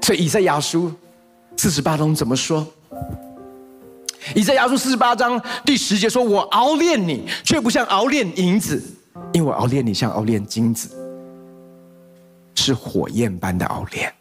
[0.03, 0.91] 所以以赛亚书
[1.57, 2.67] 四十八章怎么说？
[4.35, 8.81] 以赛亚书四十八章第十节说：“我熬炼你，却不像熬炼银子，
[9.31, 10.89] 因为我熬炼你像熬炼金子，
[12.55, 14.13] 是火焰般的熬炼。”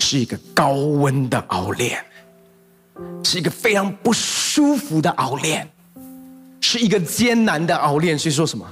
[0.00, 2.02] 是一个高温的熬炼，
[3.24, 5.68] 是一个非常不舒服的熬炼，
[6.60, 8.16] 是一个艰难的熬炼。
[8.16, 8.64] 所以说什么？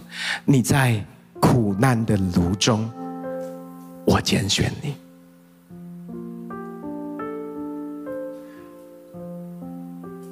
[0.44, 1.04] 你在
[1.40, 2.88] 苦难的炉中，
[4.06, 4.94] 我拣选你。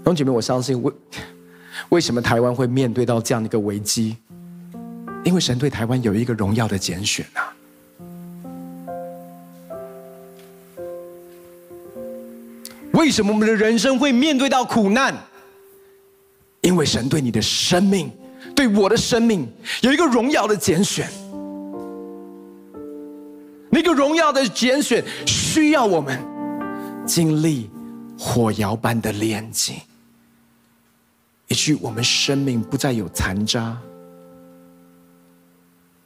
[0.03, 0.93] 弟兄姐妹，我相信为
[1.91, 4.17] 为什么台湾会面对到这样的一个危机？
[5.25, 7.55] 因为神对台湾有一个荣耀的拣选啊。
[12.93, 15.15] 为什么我们的人生会面对到苦难？
[16.62, 18.11] 因为神对你的生命，
[18.57, 19.49] 对我的生命
[19.83, 21.09] 有一个荣耀的拣选。
[23.71, 26.21] 那个荣耀的拣选需要我们
[27.07, 27.71] 经历
[28.19, 29.77] 火窑般的炼净，
[31.53, 33.77] 以至于我们生命不再有残渣，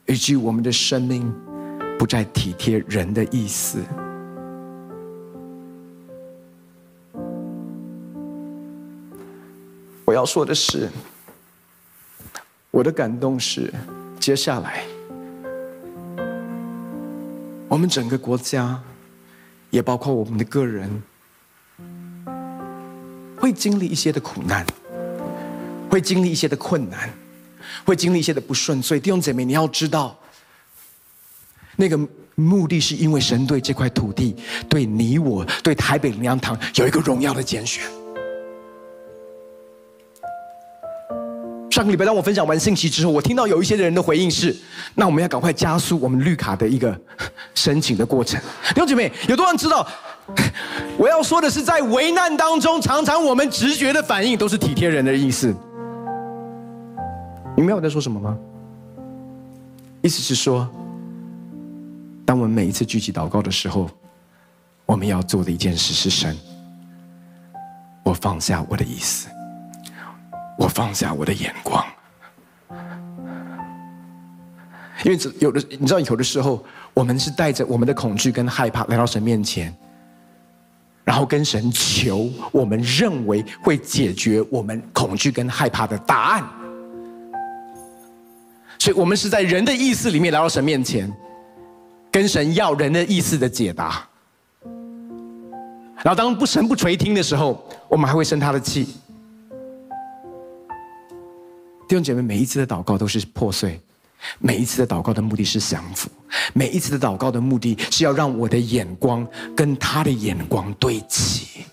[0.06, 1.32] 以至于我们的生命
[1.96, 3.78] 不再体贴人的意思。
[10.04, 10.90] 我要说的是，
[12.72, 13.72] 我的感动是，
[14.18, 14.82] 接下来
[17.68, 18.82] 我们整个国家，
[19.70, 20.90] 也包括我们的个人，
[23.38, 24.66] 会经历一些的苦难，
[25.96, 27.10] 会经历一些的困难，
[27.82, 28.82] 会经历一些的不顺。
[28.82, 30.14] 所以弟兄姐妹，你要知道，
[31.76, 31.98] 那个
[32.34, 34.36] 目的是因为神对这块土地、
[34.68, 37.82] 对你我、对台北灵粮堂有一个荣耀的拣选。
[41.70, 44.54] 上个礼拜，当我分享完信息之后，我听到有一些人的回应是：
[44.96, 46.94] 那我们要赶快加速我们绿卡的一个
[47.54, 48.38] 申请的过程。
[48.68, 49.88] 弟兄姐妹，有多少人知道？
[50.98, 55.54] 我要说的是，在危难当中，常常我们直觉的反应都是体贴人的意思。
[57.56, 58.36] 你明白我在说什么吗？
[60.02, 60.68] 意思是说，
[62.26, 63.88] 当我们每一次聚集祷告的时候，
[64.84, 66.36] 我们要做的一件事是神，
[68.04, 69.28] 我放下我的意思，
[70.58, 71.82] 我放下我的眼光，
[75.02, 79.74] 因为有的你知道，有的时候我们是带着我们的恐惧跟害怕来到神面前，
[81.04, 86.44] 然后跟神求我们认为会解决我们恐惧跟害怕的答案，
[88.78, 91.12] 所以我们是在人的意思里面来到神面前，
[92.10, 94.06] 跟神要人的意思的解答。
[96.02, 98.84] 然后当不神不垂听的时候，我们还会生他的气。
[101.88, 103.80] 弟兄姐妹，每一次的祷告都是破碎，
[104.38, 106.08] 每一次的祷告的目的是降服，
[106.52, 111.64] 每一次的祷告的目的是要让我的眼光跟他的眼光对齐。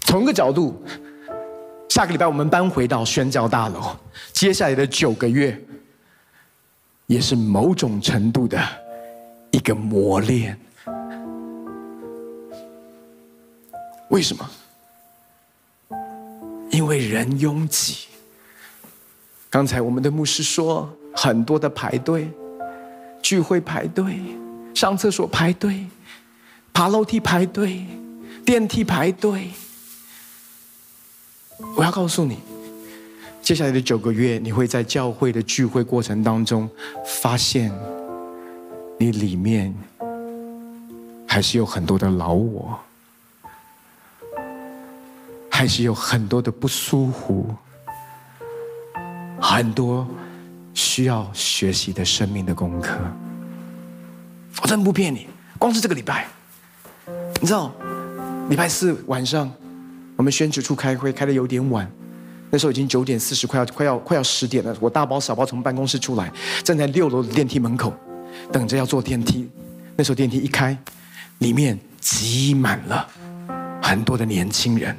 [0.00, 0.82] 从一个角度，
[1.90, 3.96] 下个礼拜我们搬回到宣教大楼，
[4.32, 5.60] 接下来的九个月，
[7.06, 8.58] 也是某种程度的。
[9.50, 10.56] 一个磨练，
[14.08, 14.48] 为什么？
[16.70, 18.06] 因为人拥挤。
[19.50, 22.30] 刚才我们的牧师说，很多的排队，
[23.20, 24.20] 聚会排队，
[24.72, 25.84] 上厕所排队，
[26.72, 27.84] 爬楼梯排队，
[28.44, 29.50] 电梯排队。
[31.76, 32.38] 我要告诉你，
[33.42, 36.68] 接下来的九个月，你会在教会的聚会过程当中
[37.04, 37.72] 发现。
[39.02, 39.74] 你里面
[41.26, 42.78] 还是有很多的老我，
[45.48, 47.54] 还是有很多的不舒服，
[49.40, 50.06] 很多
[50.74, 52.94] 需要学习的生命的功课。
[54.60, 55.26] 我真不骗你，
[55.58, 56.28] 光是这个礼拜，
[57.40, 57.72] 你知道，
[58.50, 59.50] 礼拜四晚上
[60.20, 61.90] 我们宣教处开会开得有点晚，
[62.50, 64.76] 那时候已经九点四十，快要快要快要十点了。
[64.78, 66.30] 我大包小包从办公室出来，
[66.62, 67.90] 站在六楼的电梯门口。
[68.52, 69.48] 等着要坐电梯，
[69.96, 70.76] 那时候电梯一开，
[71.38, 73.08] 里面挤满了
[73.80, 74.94] 很多的年轻人，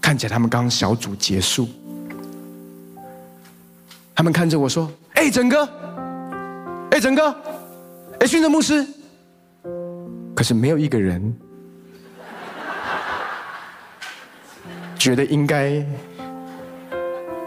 [0.00, 1.68] 看起来他们刚小组结束，
[4.12, 5.68] 他们看着我说：“哎，整哥，
[6.90, 7.32] 哎，整哥，
[8.18, 8.84] 哎，训政牧师。”
[10.34, 11.32] 可是没有一个人
[15.02, 15.84] 觉得应该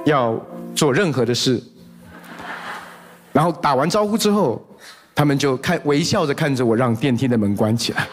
[0.03, 0.37] 要
[0.75, 1.63] 做任何的事，
[3.31, 4.61] 然后打完招呼之后。
[5.17, 8.05] 他们就看微笑着看着我，让电梯的门关起来。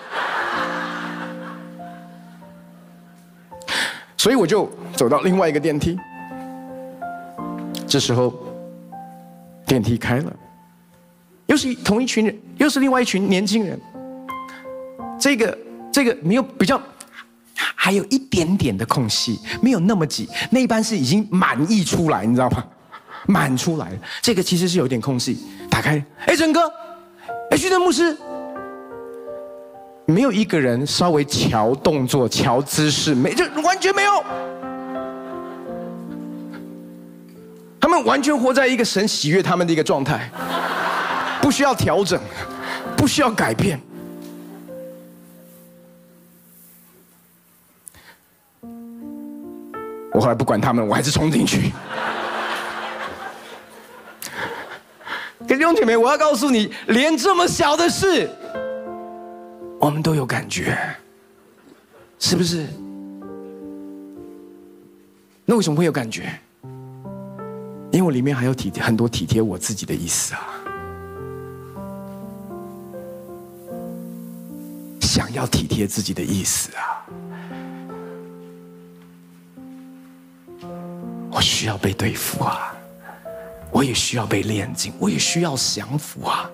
[4.16, 5.98] 所以我就走到另外一个电梯。
[7.88, 8.32] 这时候，
[9.66, 10.32] 电梯开了，
[11.46, 13.76] 又是同一群人，又是另外一群年轻人。
[15.18, 15.58] 这个
[15.90, 16.80] 这个没有比较，
[17.84, 20.28] 还有一点点的空隙，没有那么挤。
[20.50, 22.62] 那一班是已经满溢出来，你知道吗？
[23.26, 23.96] 满出来了。
[24.20, 25.36] 这个其实是有点空隙。
[25.68, 26.60] 打开，哎，整哥。
[27.50, 28.16] 哎，徐德牧师，
[30.06, 34.24] 没有一个人稍微瞧动作、瞧姿势，没就完全没有。
[37.80, 40.30] 他们完全活在一个神喜悦他们的一个状态，
[41.42, 42.20] 不需要调整，
[42.96, 43.80] 不需要改变。
[50.12, 51.72] 我后来不管他们，我还是冲进去。
[55.48, 58.30] 可 弟兄姐妹，我要告诉你，连这么小的事，
[59.80, 60.78] 我们都有感觉，
[62.18, 62.66] 是不是？
[65.44, 66.38] 那为什么会有感觉？
[67.90, 70.40] 因为我里面还有体贴很多体贴我自己的意思啊，
[75.00, 77.01] 想要体贴自己的意思啊，
[81.62, 82.74] 需要被对付啊。
[83.70, 86.50] 我也需要被炼净，我也需要降服啊！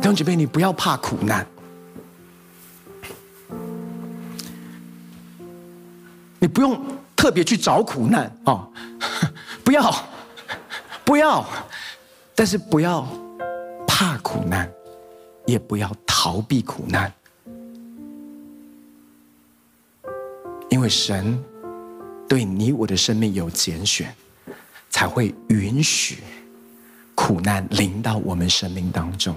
[0.00, 1.46] 弟兄姐妹，你不要怕苦难，
[6.38, 6.82] 你不用
[7.14, 8.66] 特别去找苦难啊、
[9.62, 9.94] 不要，
[11.04, 11.44] 不要，
[12.34, 13.06] 但是不要
[13.86, 14.72] 怕苦难，
[15.44, 17.12] 也不要逃避苦难。
[20.82, 21.40] 因为神
[22.28, 24.12] 对你我的生命有拣选，
[24.90, 26.18] 才会允许
[27.14, 29.36] 苦难临到我们生命当中。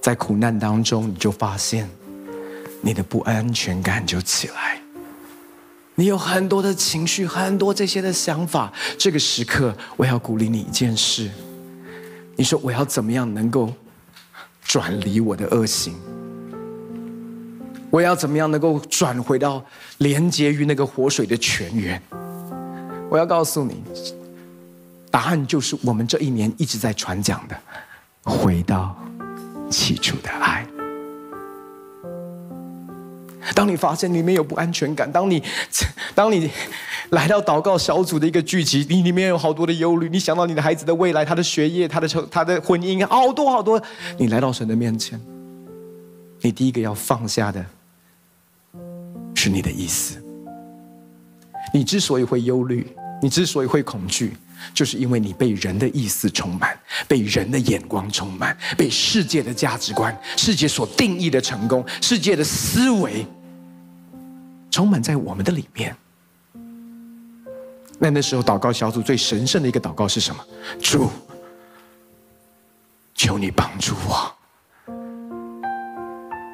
[0.00, 1.86] 在苦难当中，你就发现
[2.80, 4.80] 你的不安全感就起来，
[5.94, 8.72] 你有很多的情绪，很多这些的想法。
[8.96, 11.30] 这个时刻，我要鼓励你一件事：
[12.36, 13.70] 你说我要怎么样能够
[14.62, 15.94] 转离我的恶行？
[17.96, 19.64] 我要怎么样能够转回到
[19.98, 21.98] 连接于那个活水的泉源？
[23.08, 23.82] 我要告诉你，
[25.10, 27.58] 答案就是我们这一年一直在传讲的：
[28.22, 28.94] 回到
[29.70, 30.66] 起初的爱。
[33.54, 35.42] 当你发现里面有不安全感，当你
[36.14, 36.50] 当你
[37.08, 43.82] 来到祷告小组的一个聚集，你里面有好多的忧虑，你想到你的孩子的未来、他的学业、他的成、他的婚姻，好多好多，
[44.18, 45.18] 你来到神的面前，
[46.42, 47.64] 你第一个要放下的。
[49.46, 50.20] 是你的意思。
[51.72, 52.84] 你之所以会忧虑，
[53.22, 54.36] 你之所以会恐惧，
[54.74, 56.76] 就是因为你被人的意思充满，
[57.06, 63.24] 被人的眼光充满，被世界的价值观、世界所定义的成功、世界的思维
[64.68, 65.96] 充满在我们的里面。
[68.00, 70.44] 那那时候，祷告小组最神圣的一个祷告是什么？
[70.80, 71.08] 主，
[73.14, 74.34] 求你帮助我，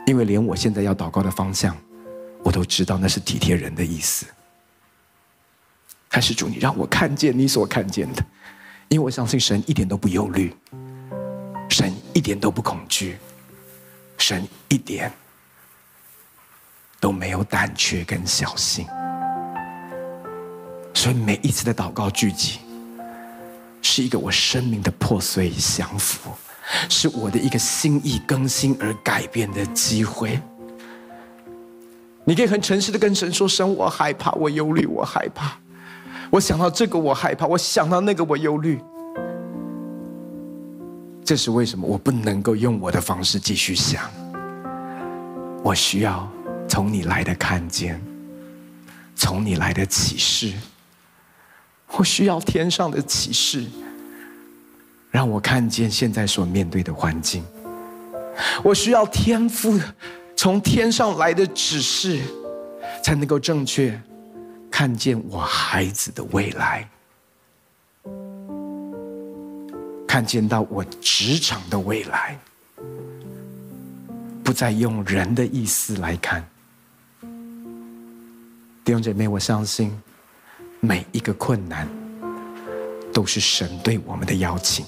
[0.06, 1.74] 因为连我现在要祷告的方向。
[2.44, 4.26] 我都知道那是体贴人的意思，
[6.08, 8.24] 但是主，你让我看见你所看见的，
[8.88, 10.54] 因为我相信神一点都不忧虑，
[11.70, 13.16] 神一点都不恐惧，
[14.18, 15.10] 神一点
[17.00, 18.86] 都没有胆怯跟小心，
[20.94, 22.58] 所以每一次的祷告聚集，
[23.80, 26.30] 是一个我生命的破碎与降服，
[26.90, 30.40] 是我的一个心意更新而改变的机会。
[32.24, 35.58] 你可以很诚实的跟神说：“神，我害怕，我忧虑，我害怕。
[36.30, 38.80] 我想到这个，我害怕；我想到那个，我忧虑。
[41.24, 41.84] 这是为什么？
[41.86, 44.08] 我不能够用我的方式继续想。
[45.64, 46.30] 我需要
[46.68, 48.00] 从你来的看见，
[49.16, 50.52] 从你来的启示。
[51.96, 53.66] 我需要天上的启示，
[55.10, 57.44] 让我看见现在所面对的环境。
[58.62, 59.76] 我需要天赋。”
[60.42, 62.20] 从天上来的指示，
[63.00, 63.96] 才能够正确
[64.68, 66.90] 看见我孩子的未来，
[70.04, 72.36] 看见到我职场的未来，
[74.42, 76.44] 不再用人的意思来看。
[78.84, 79.96] 弟兄姐妹，我相信
[80.80, 81.88] 每一个困难
[83.12, 84.84] 都是神对我们的邀请，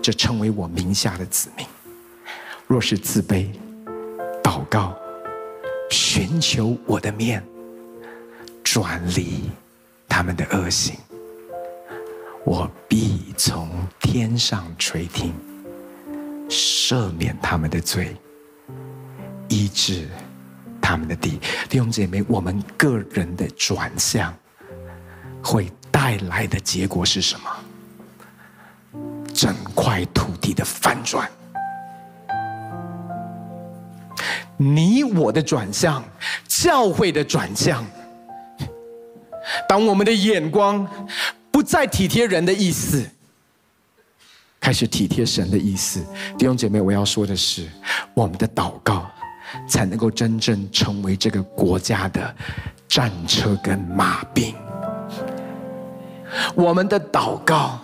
[0.00, 1.66] 这称为我名下的子民。
[2.68, 3.48] 若是自卑。
[4.44, 4.94] 祷告，
[5.90, 7.42] 寻求我的面，
[8.62, 9.50] 转离
[10.06, 10.94] 他们的恶行，
[12.44, 15.32] 我必从天上垂听，
[16.50, 18.14] 赦免他们的罪，
[19.48, 20.06] 医治
[20.78, 21.40] 他们的地。
[21.70, 24.32] 弟兄姐妹，我们个人的转向
[25.42, 27.50] 会带来的结果是什么？
[29.32, 31.28] 整块土地的翻转。
[34.64, 36.02] 你我的转向，
[36.48, 37.84] 教会的转向。
[39.68, 40.88] 当我们的眼光
[41.50, 43.06] 不再体贴人的意思，
[44.58, 46.02] 开始体贴神的意思。
[46.38, 47.68] 弟兄姐妹，我要说的是，
[48.14, 49.06] 我们的祷告
[49.68, 52.34] 才能够真正成为这个国家的
[52.88, 54.54] 战车跟马兵。
[56.54, 57.78] 我们的祷告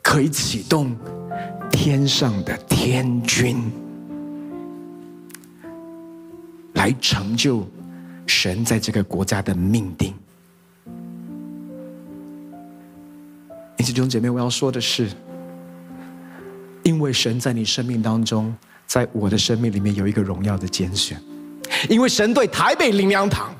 [0.00, 0.96] 可以启动。
[1.80, 3.70] 天上的天君
[6.72, 7.64] 来成就
[8.26, 10.12] 神在这个国家的命定。
[13.76, 15.08] 因此，弟兄姐妹，我要说的是，
[16.82, 18.52] 因为神在你生命当中，
[18.84, 21.16] 在我的生命里面有一个荣耀的拣选，
[21.88, 23.54] 因为神对台北灵粮堂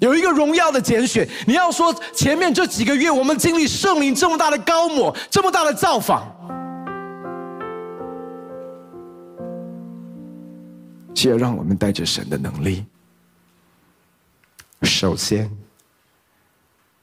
[0.00, 1.26] 有一个荣耀的拣选。
[1.46, 6.28] 你要说前面这几个月我们经历圣灵这么大的高抹，这么大的造访。
[11.24, 12.84] 需要让我们带着神的能力，
[14.82, 15.50] 首先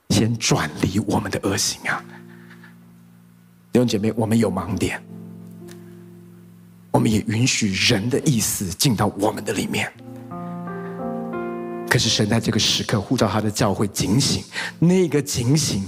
[0.09, 2.05] 先转离我们的恶行啊！
[3.71, 5.01] 弟兄姐妹，我们有盲点，
[6.91, 9.91] 我们也允许人的意思进到我们的里面。
[11.89, 14.43] 可是神在这个时刻呼召他的教会警醒，
[14.77, 15.83] 那个警醒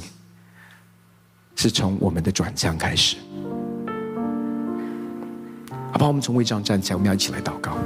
[1.55, 3.17] 是从我们的转向开始。
[5.91, 7.77] 好吧，我们从位置上站起来，我们要一起来祷告。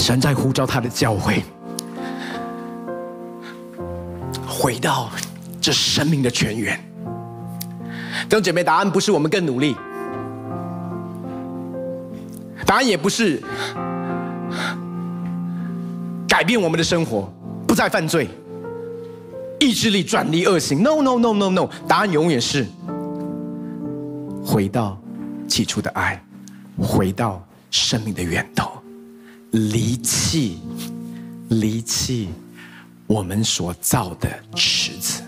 [0.00, 1.44] 神在呼召他的教会，
[4.48, 5.10] 回到
[5.60, 6.74] 这生命的泉源。
[8.22, 9.76] 弟兄姐妹，答案不是我们更努力，
[12.64, 13.42] 答案也不是
[16.26, 17.30] 改变我们的生活，
[17.66, 18.26] 不再犯罪。
[19.58, 20.82] 意志力转离恶行。
[20.82, 22.66] No No No No No，答案永远是
[24.42, 24.98] 回到
[25.46, 26.20] 起初的爱，
[26.78, 28.70] 回到生命的源头，
[29.52, 30.60] 离弃
[31.48, 32.28] 离弃
[33.06, 35.22] 我们所造的池子。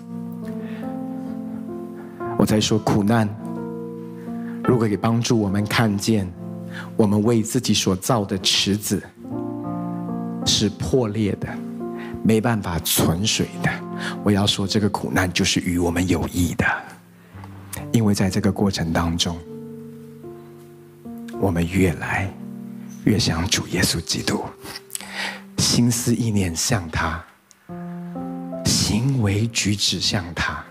[2.39, 3.29] 我在说苦难，
[4.65, 6.31] 如果可以帮助我们看见
[6.97, 9.03] 我们为自己所造的池子
[10.47, 11.49] 是破裂的，
[12.25, 13.71] 没办法存水的，
[14.25, 16.65] 我要说这个苦难就是与我们有益的，
[17.93, 19.37] 因为在这个过程当中，
[21.41, 22.33] 我们越来
[23.05, 24.45] 越想主耶稣基督，
[25.59, 27.21] 心思意念像他，
[28.65, 30.65] 行为举止像他，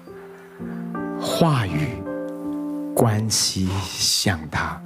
[1.19, 2.01] 话语
[2.95, 4.81] 关系像他。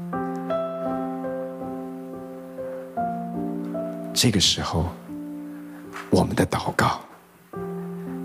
[4.12, 4.90] 这个时候，
[6.10, 7.00] 我们的祷告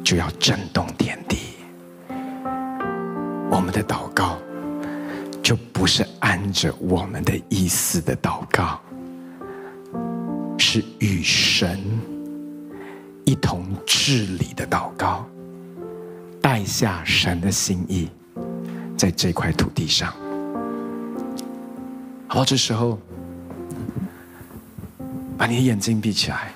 [0.03, 1.57] 就要震动天地。
[3.51, 4.39] 我们的祷告
[5.43, 8.81] 就不是按着我们的意思的祷告，
[10.61, 11.81] 是与神
[13.25, 15.27] 一同治理的祷告，
[16.41, 18.09] 带下神的心意，
[18.97, 20.15] 在这块土地上。
[22.29, 22.99] 好，这时候。
[25.39, 26.53] 把你的眼睛闭起来，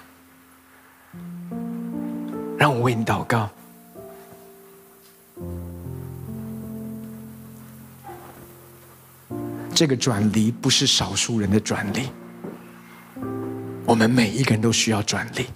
[2.58, 3.48] 让我为你祷告。
[9.74, 12.10] 这个转离不是少数人的转离，
[13.86, 15.46] 我们每一个人都需要转离，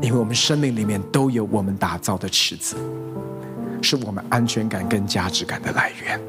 [0.00, 2.76] 因为我们生命里面都有我们打造的池子，
[3.82, 6.20] 是我们安全感跟价值感的来源。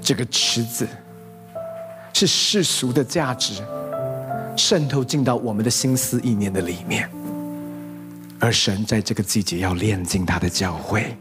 [0.00, 0.86] 这个池子。
[2.18, 3.62] 是世俗的价值
[4.56, 7.06] 渗透进到我们的心思意念的里面，
[8.40, 11.14] 而神在这个季节要炼净他的教会，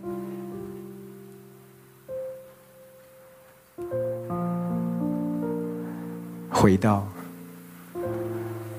[6.66, 7.08] 回到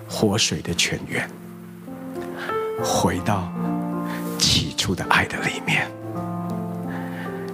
[0.09, 1.31] 活水的泉源，
[2.83, 3.49] 回到
[4.37, 5.87] 起初的爱的里面，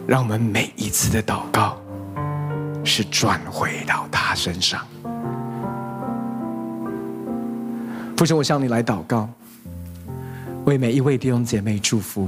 [0.07, 1.77] 让我们每一次的祷告。
[2.83, 4.81] 是转回到他身上。
[8.17, 9.29] 父神，我向你来祷告，
[10.65, 12.27] 为每一位弟兄姐妹祝福。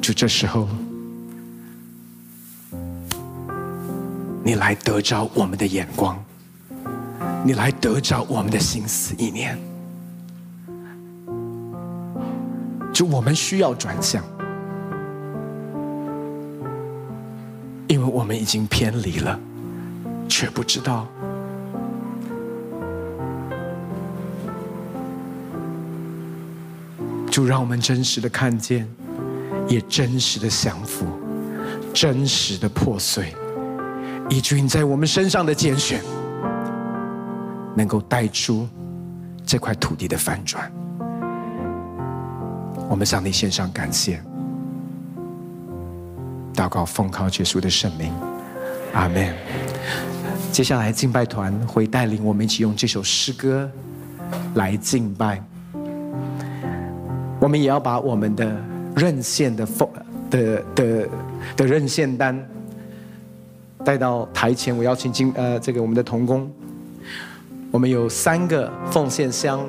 [0.00, 0.68] 就这时候，
[4.44, 6.22] 你来得着我们的眼光，
[7.44, 9.58] 你来得着我们的心思意念。
[12.92, 14.22] 就我们需要转向。
[17.88, 19.38] 因为我们已经偏离了，
[20.28, 21.06] 却不知道。
[27.30, 28.88] 就让我们真实的看见，
[29.68, 31.06] 也真实的降服，
[31.92, 33.34] 真实的破碎，
[34.28, 36.00] 以至于在我们身上的拣选，
[37.76, 38.68] 能够带出
[39.44, 40.70] 这块土地的翻转。
[42.88, 44.22] 我们向你献上感谢。
[46.54, 48.12] 祷告奉靠耶稣的圣名，
[48.92, 49.34] 阿门。
[50.50, 53.70] 接下来敬拜团会带领我们一起用这首诗歌
[54.54, 55.42] 来敬拜。
[57.40, 58.54] 我们也要把我们的
[58.94, 59.88] 认献的奉
[60.30, 61.08] 的的
[61.56, 62.38] 的认献单
[63.84, 64.76] 带到台前。
[64.76, 66.50] 我邀请敬呃这个我们的童工，
[67.70, 69.60] 我们有三个奉献箱。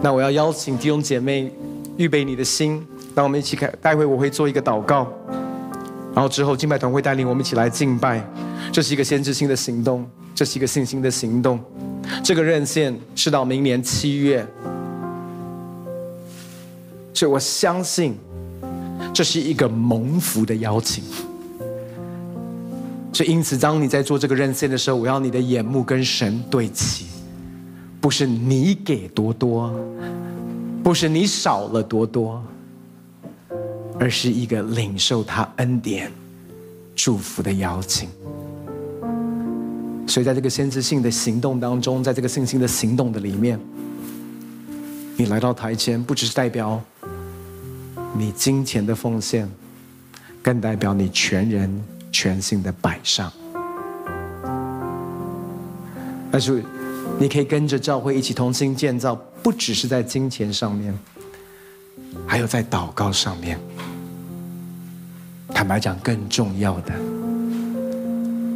[0.00, 1.52] 那我要邀请弟兄姐妹
[1.96, 2.84] 预备你的心。
[3.14, 5.06] 让我们一起开，待会我会做一个祷告，
[6.14, 8.26] 然后之后敬拜团会带领我们一起来敬拜。
[8.72, 11.60] 这是一个先知性的行动，这是一个信心的行动。
[12.24, 14.46] 这个认献是到明年七月，
[17.12, 18.16] 所以我相信
[19.12, 21.04] 这是一个蒙福的邀请。
[23.12, 27.06] 所以因此，当你在做这个认献的时候，我要你的眼目跟神对齐，
[28.00, 29.72] 不是你给多多，
[30.82, 32.42] 不是你少了多多。
[34.00, 36.10] 而是一个领受他恩典、
[36.96, 38.08] 祝福的邀请。
[40.08, 43.60] 所以，在这个先知性的行动当中，在这个信心的行动的里面，
[45.16, 46.82] 你来到台前，不只是代表
[48.16, 49.48] 你金钱的奉献，
[50.42, 51.70] 更代表你全人
[52.12, 53.32] 全心的摆上。
[56.30, 56.62] 但是，
[57.18, 60.96] 你可以跟着教会一起同心建造，不只是在金钱上面，
[62.26, 63.58] 还有在祷告上面。
[65.48, 66.92] 坦白讲，更重要的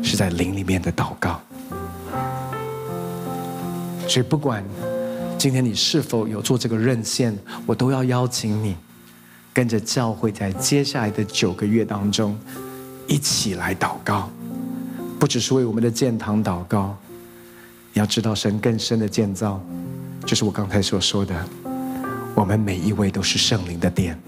[0.02, 1.40] 是在灵里面的祷告。
[4.08, 4.64] 所以，不管
[5.36, 7.36] 今天你是否有做这个任线？
[7.66, 8.74] 我都要邀请你，
[9.52, 12.38] 跟着教会，在接下来的九个月当中，
[13.06, 14.30] 一起来祷告，
[15.18, 16.96] 不只是为我们的建堂祷告。
[17.92, 19.60] 你要知道，神更深的建造，
[20.24, 21.34] 就是我刚才所说的，
[22.34, 24.18] 我们每一位都是圣灵的殿。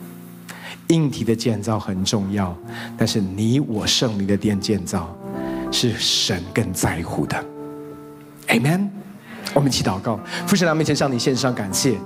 [0.88, 2.56] 硬体的建造很重要，
[2.96, 5.14] 但是你我圣灵的殿建造，
[5.70, 7.36] 是神更在乎的。
[8.46, 8.88] Amen。
[9.52, 11.98] 我们一起祷告，父神，在面前向你献上感谢。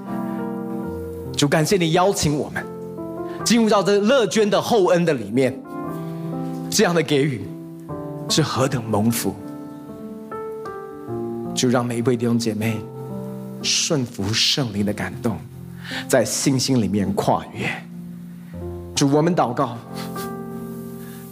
[1.36, 2.64] 主，感谢你邀请我们
[3.44, 5.56] 进入到这乐捐的厚恩的里面，
[6.74, 7.42] 这样的给予
[8.30, 9.34] 是何等蒙福。
[11.54, 12.80] 就让每一位弟兄姐妹
[13.62, 15.36] 顺服圣灵的感动，
[16.08, 17.68] 在信心里面跨越。
[18.94, 19.76] 主，我们祷告，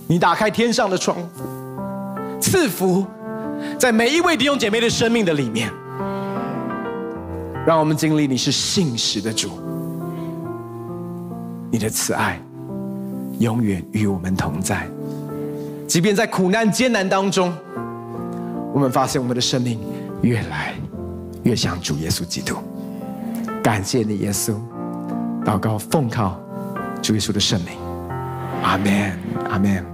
[0.07, 1.17] 你打开天上的窗，
[2.39, 3.07] 赐福
[3.79, 5.73] 在每一位弟兄姐妹的生命的里面。
[7.67, 9.59] 让我们经历你是信实的主，
[11.71, 12.39] 你的慈爱
[13.39, 14.87] 永远与我们同在。
[15.91, 17.53] 即便在苦难艰难当中，
[18.73, 19.81] 我们发现我们的生命
[20.23, 20.73] 越来
[21.43, 22.59] 越像主耶稣基督。
[23.61, 24.55] 感谢你，耶稣。
[25.45, 26.39] 祷告奉靠
[27.03, 27.77] 主耶稣的圣名，
[28.63, 29.19] 阿门，
[29.51, 29.85] 阿门。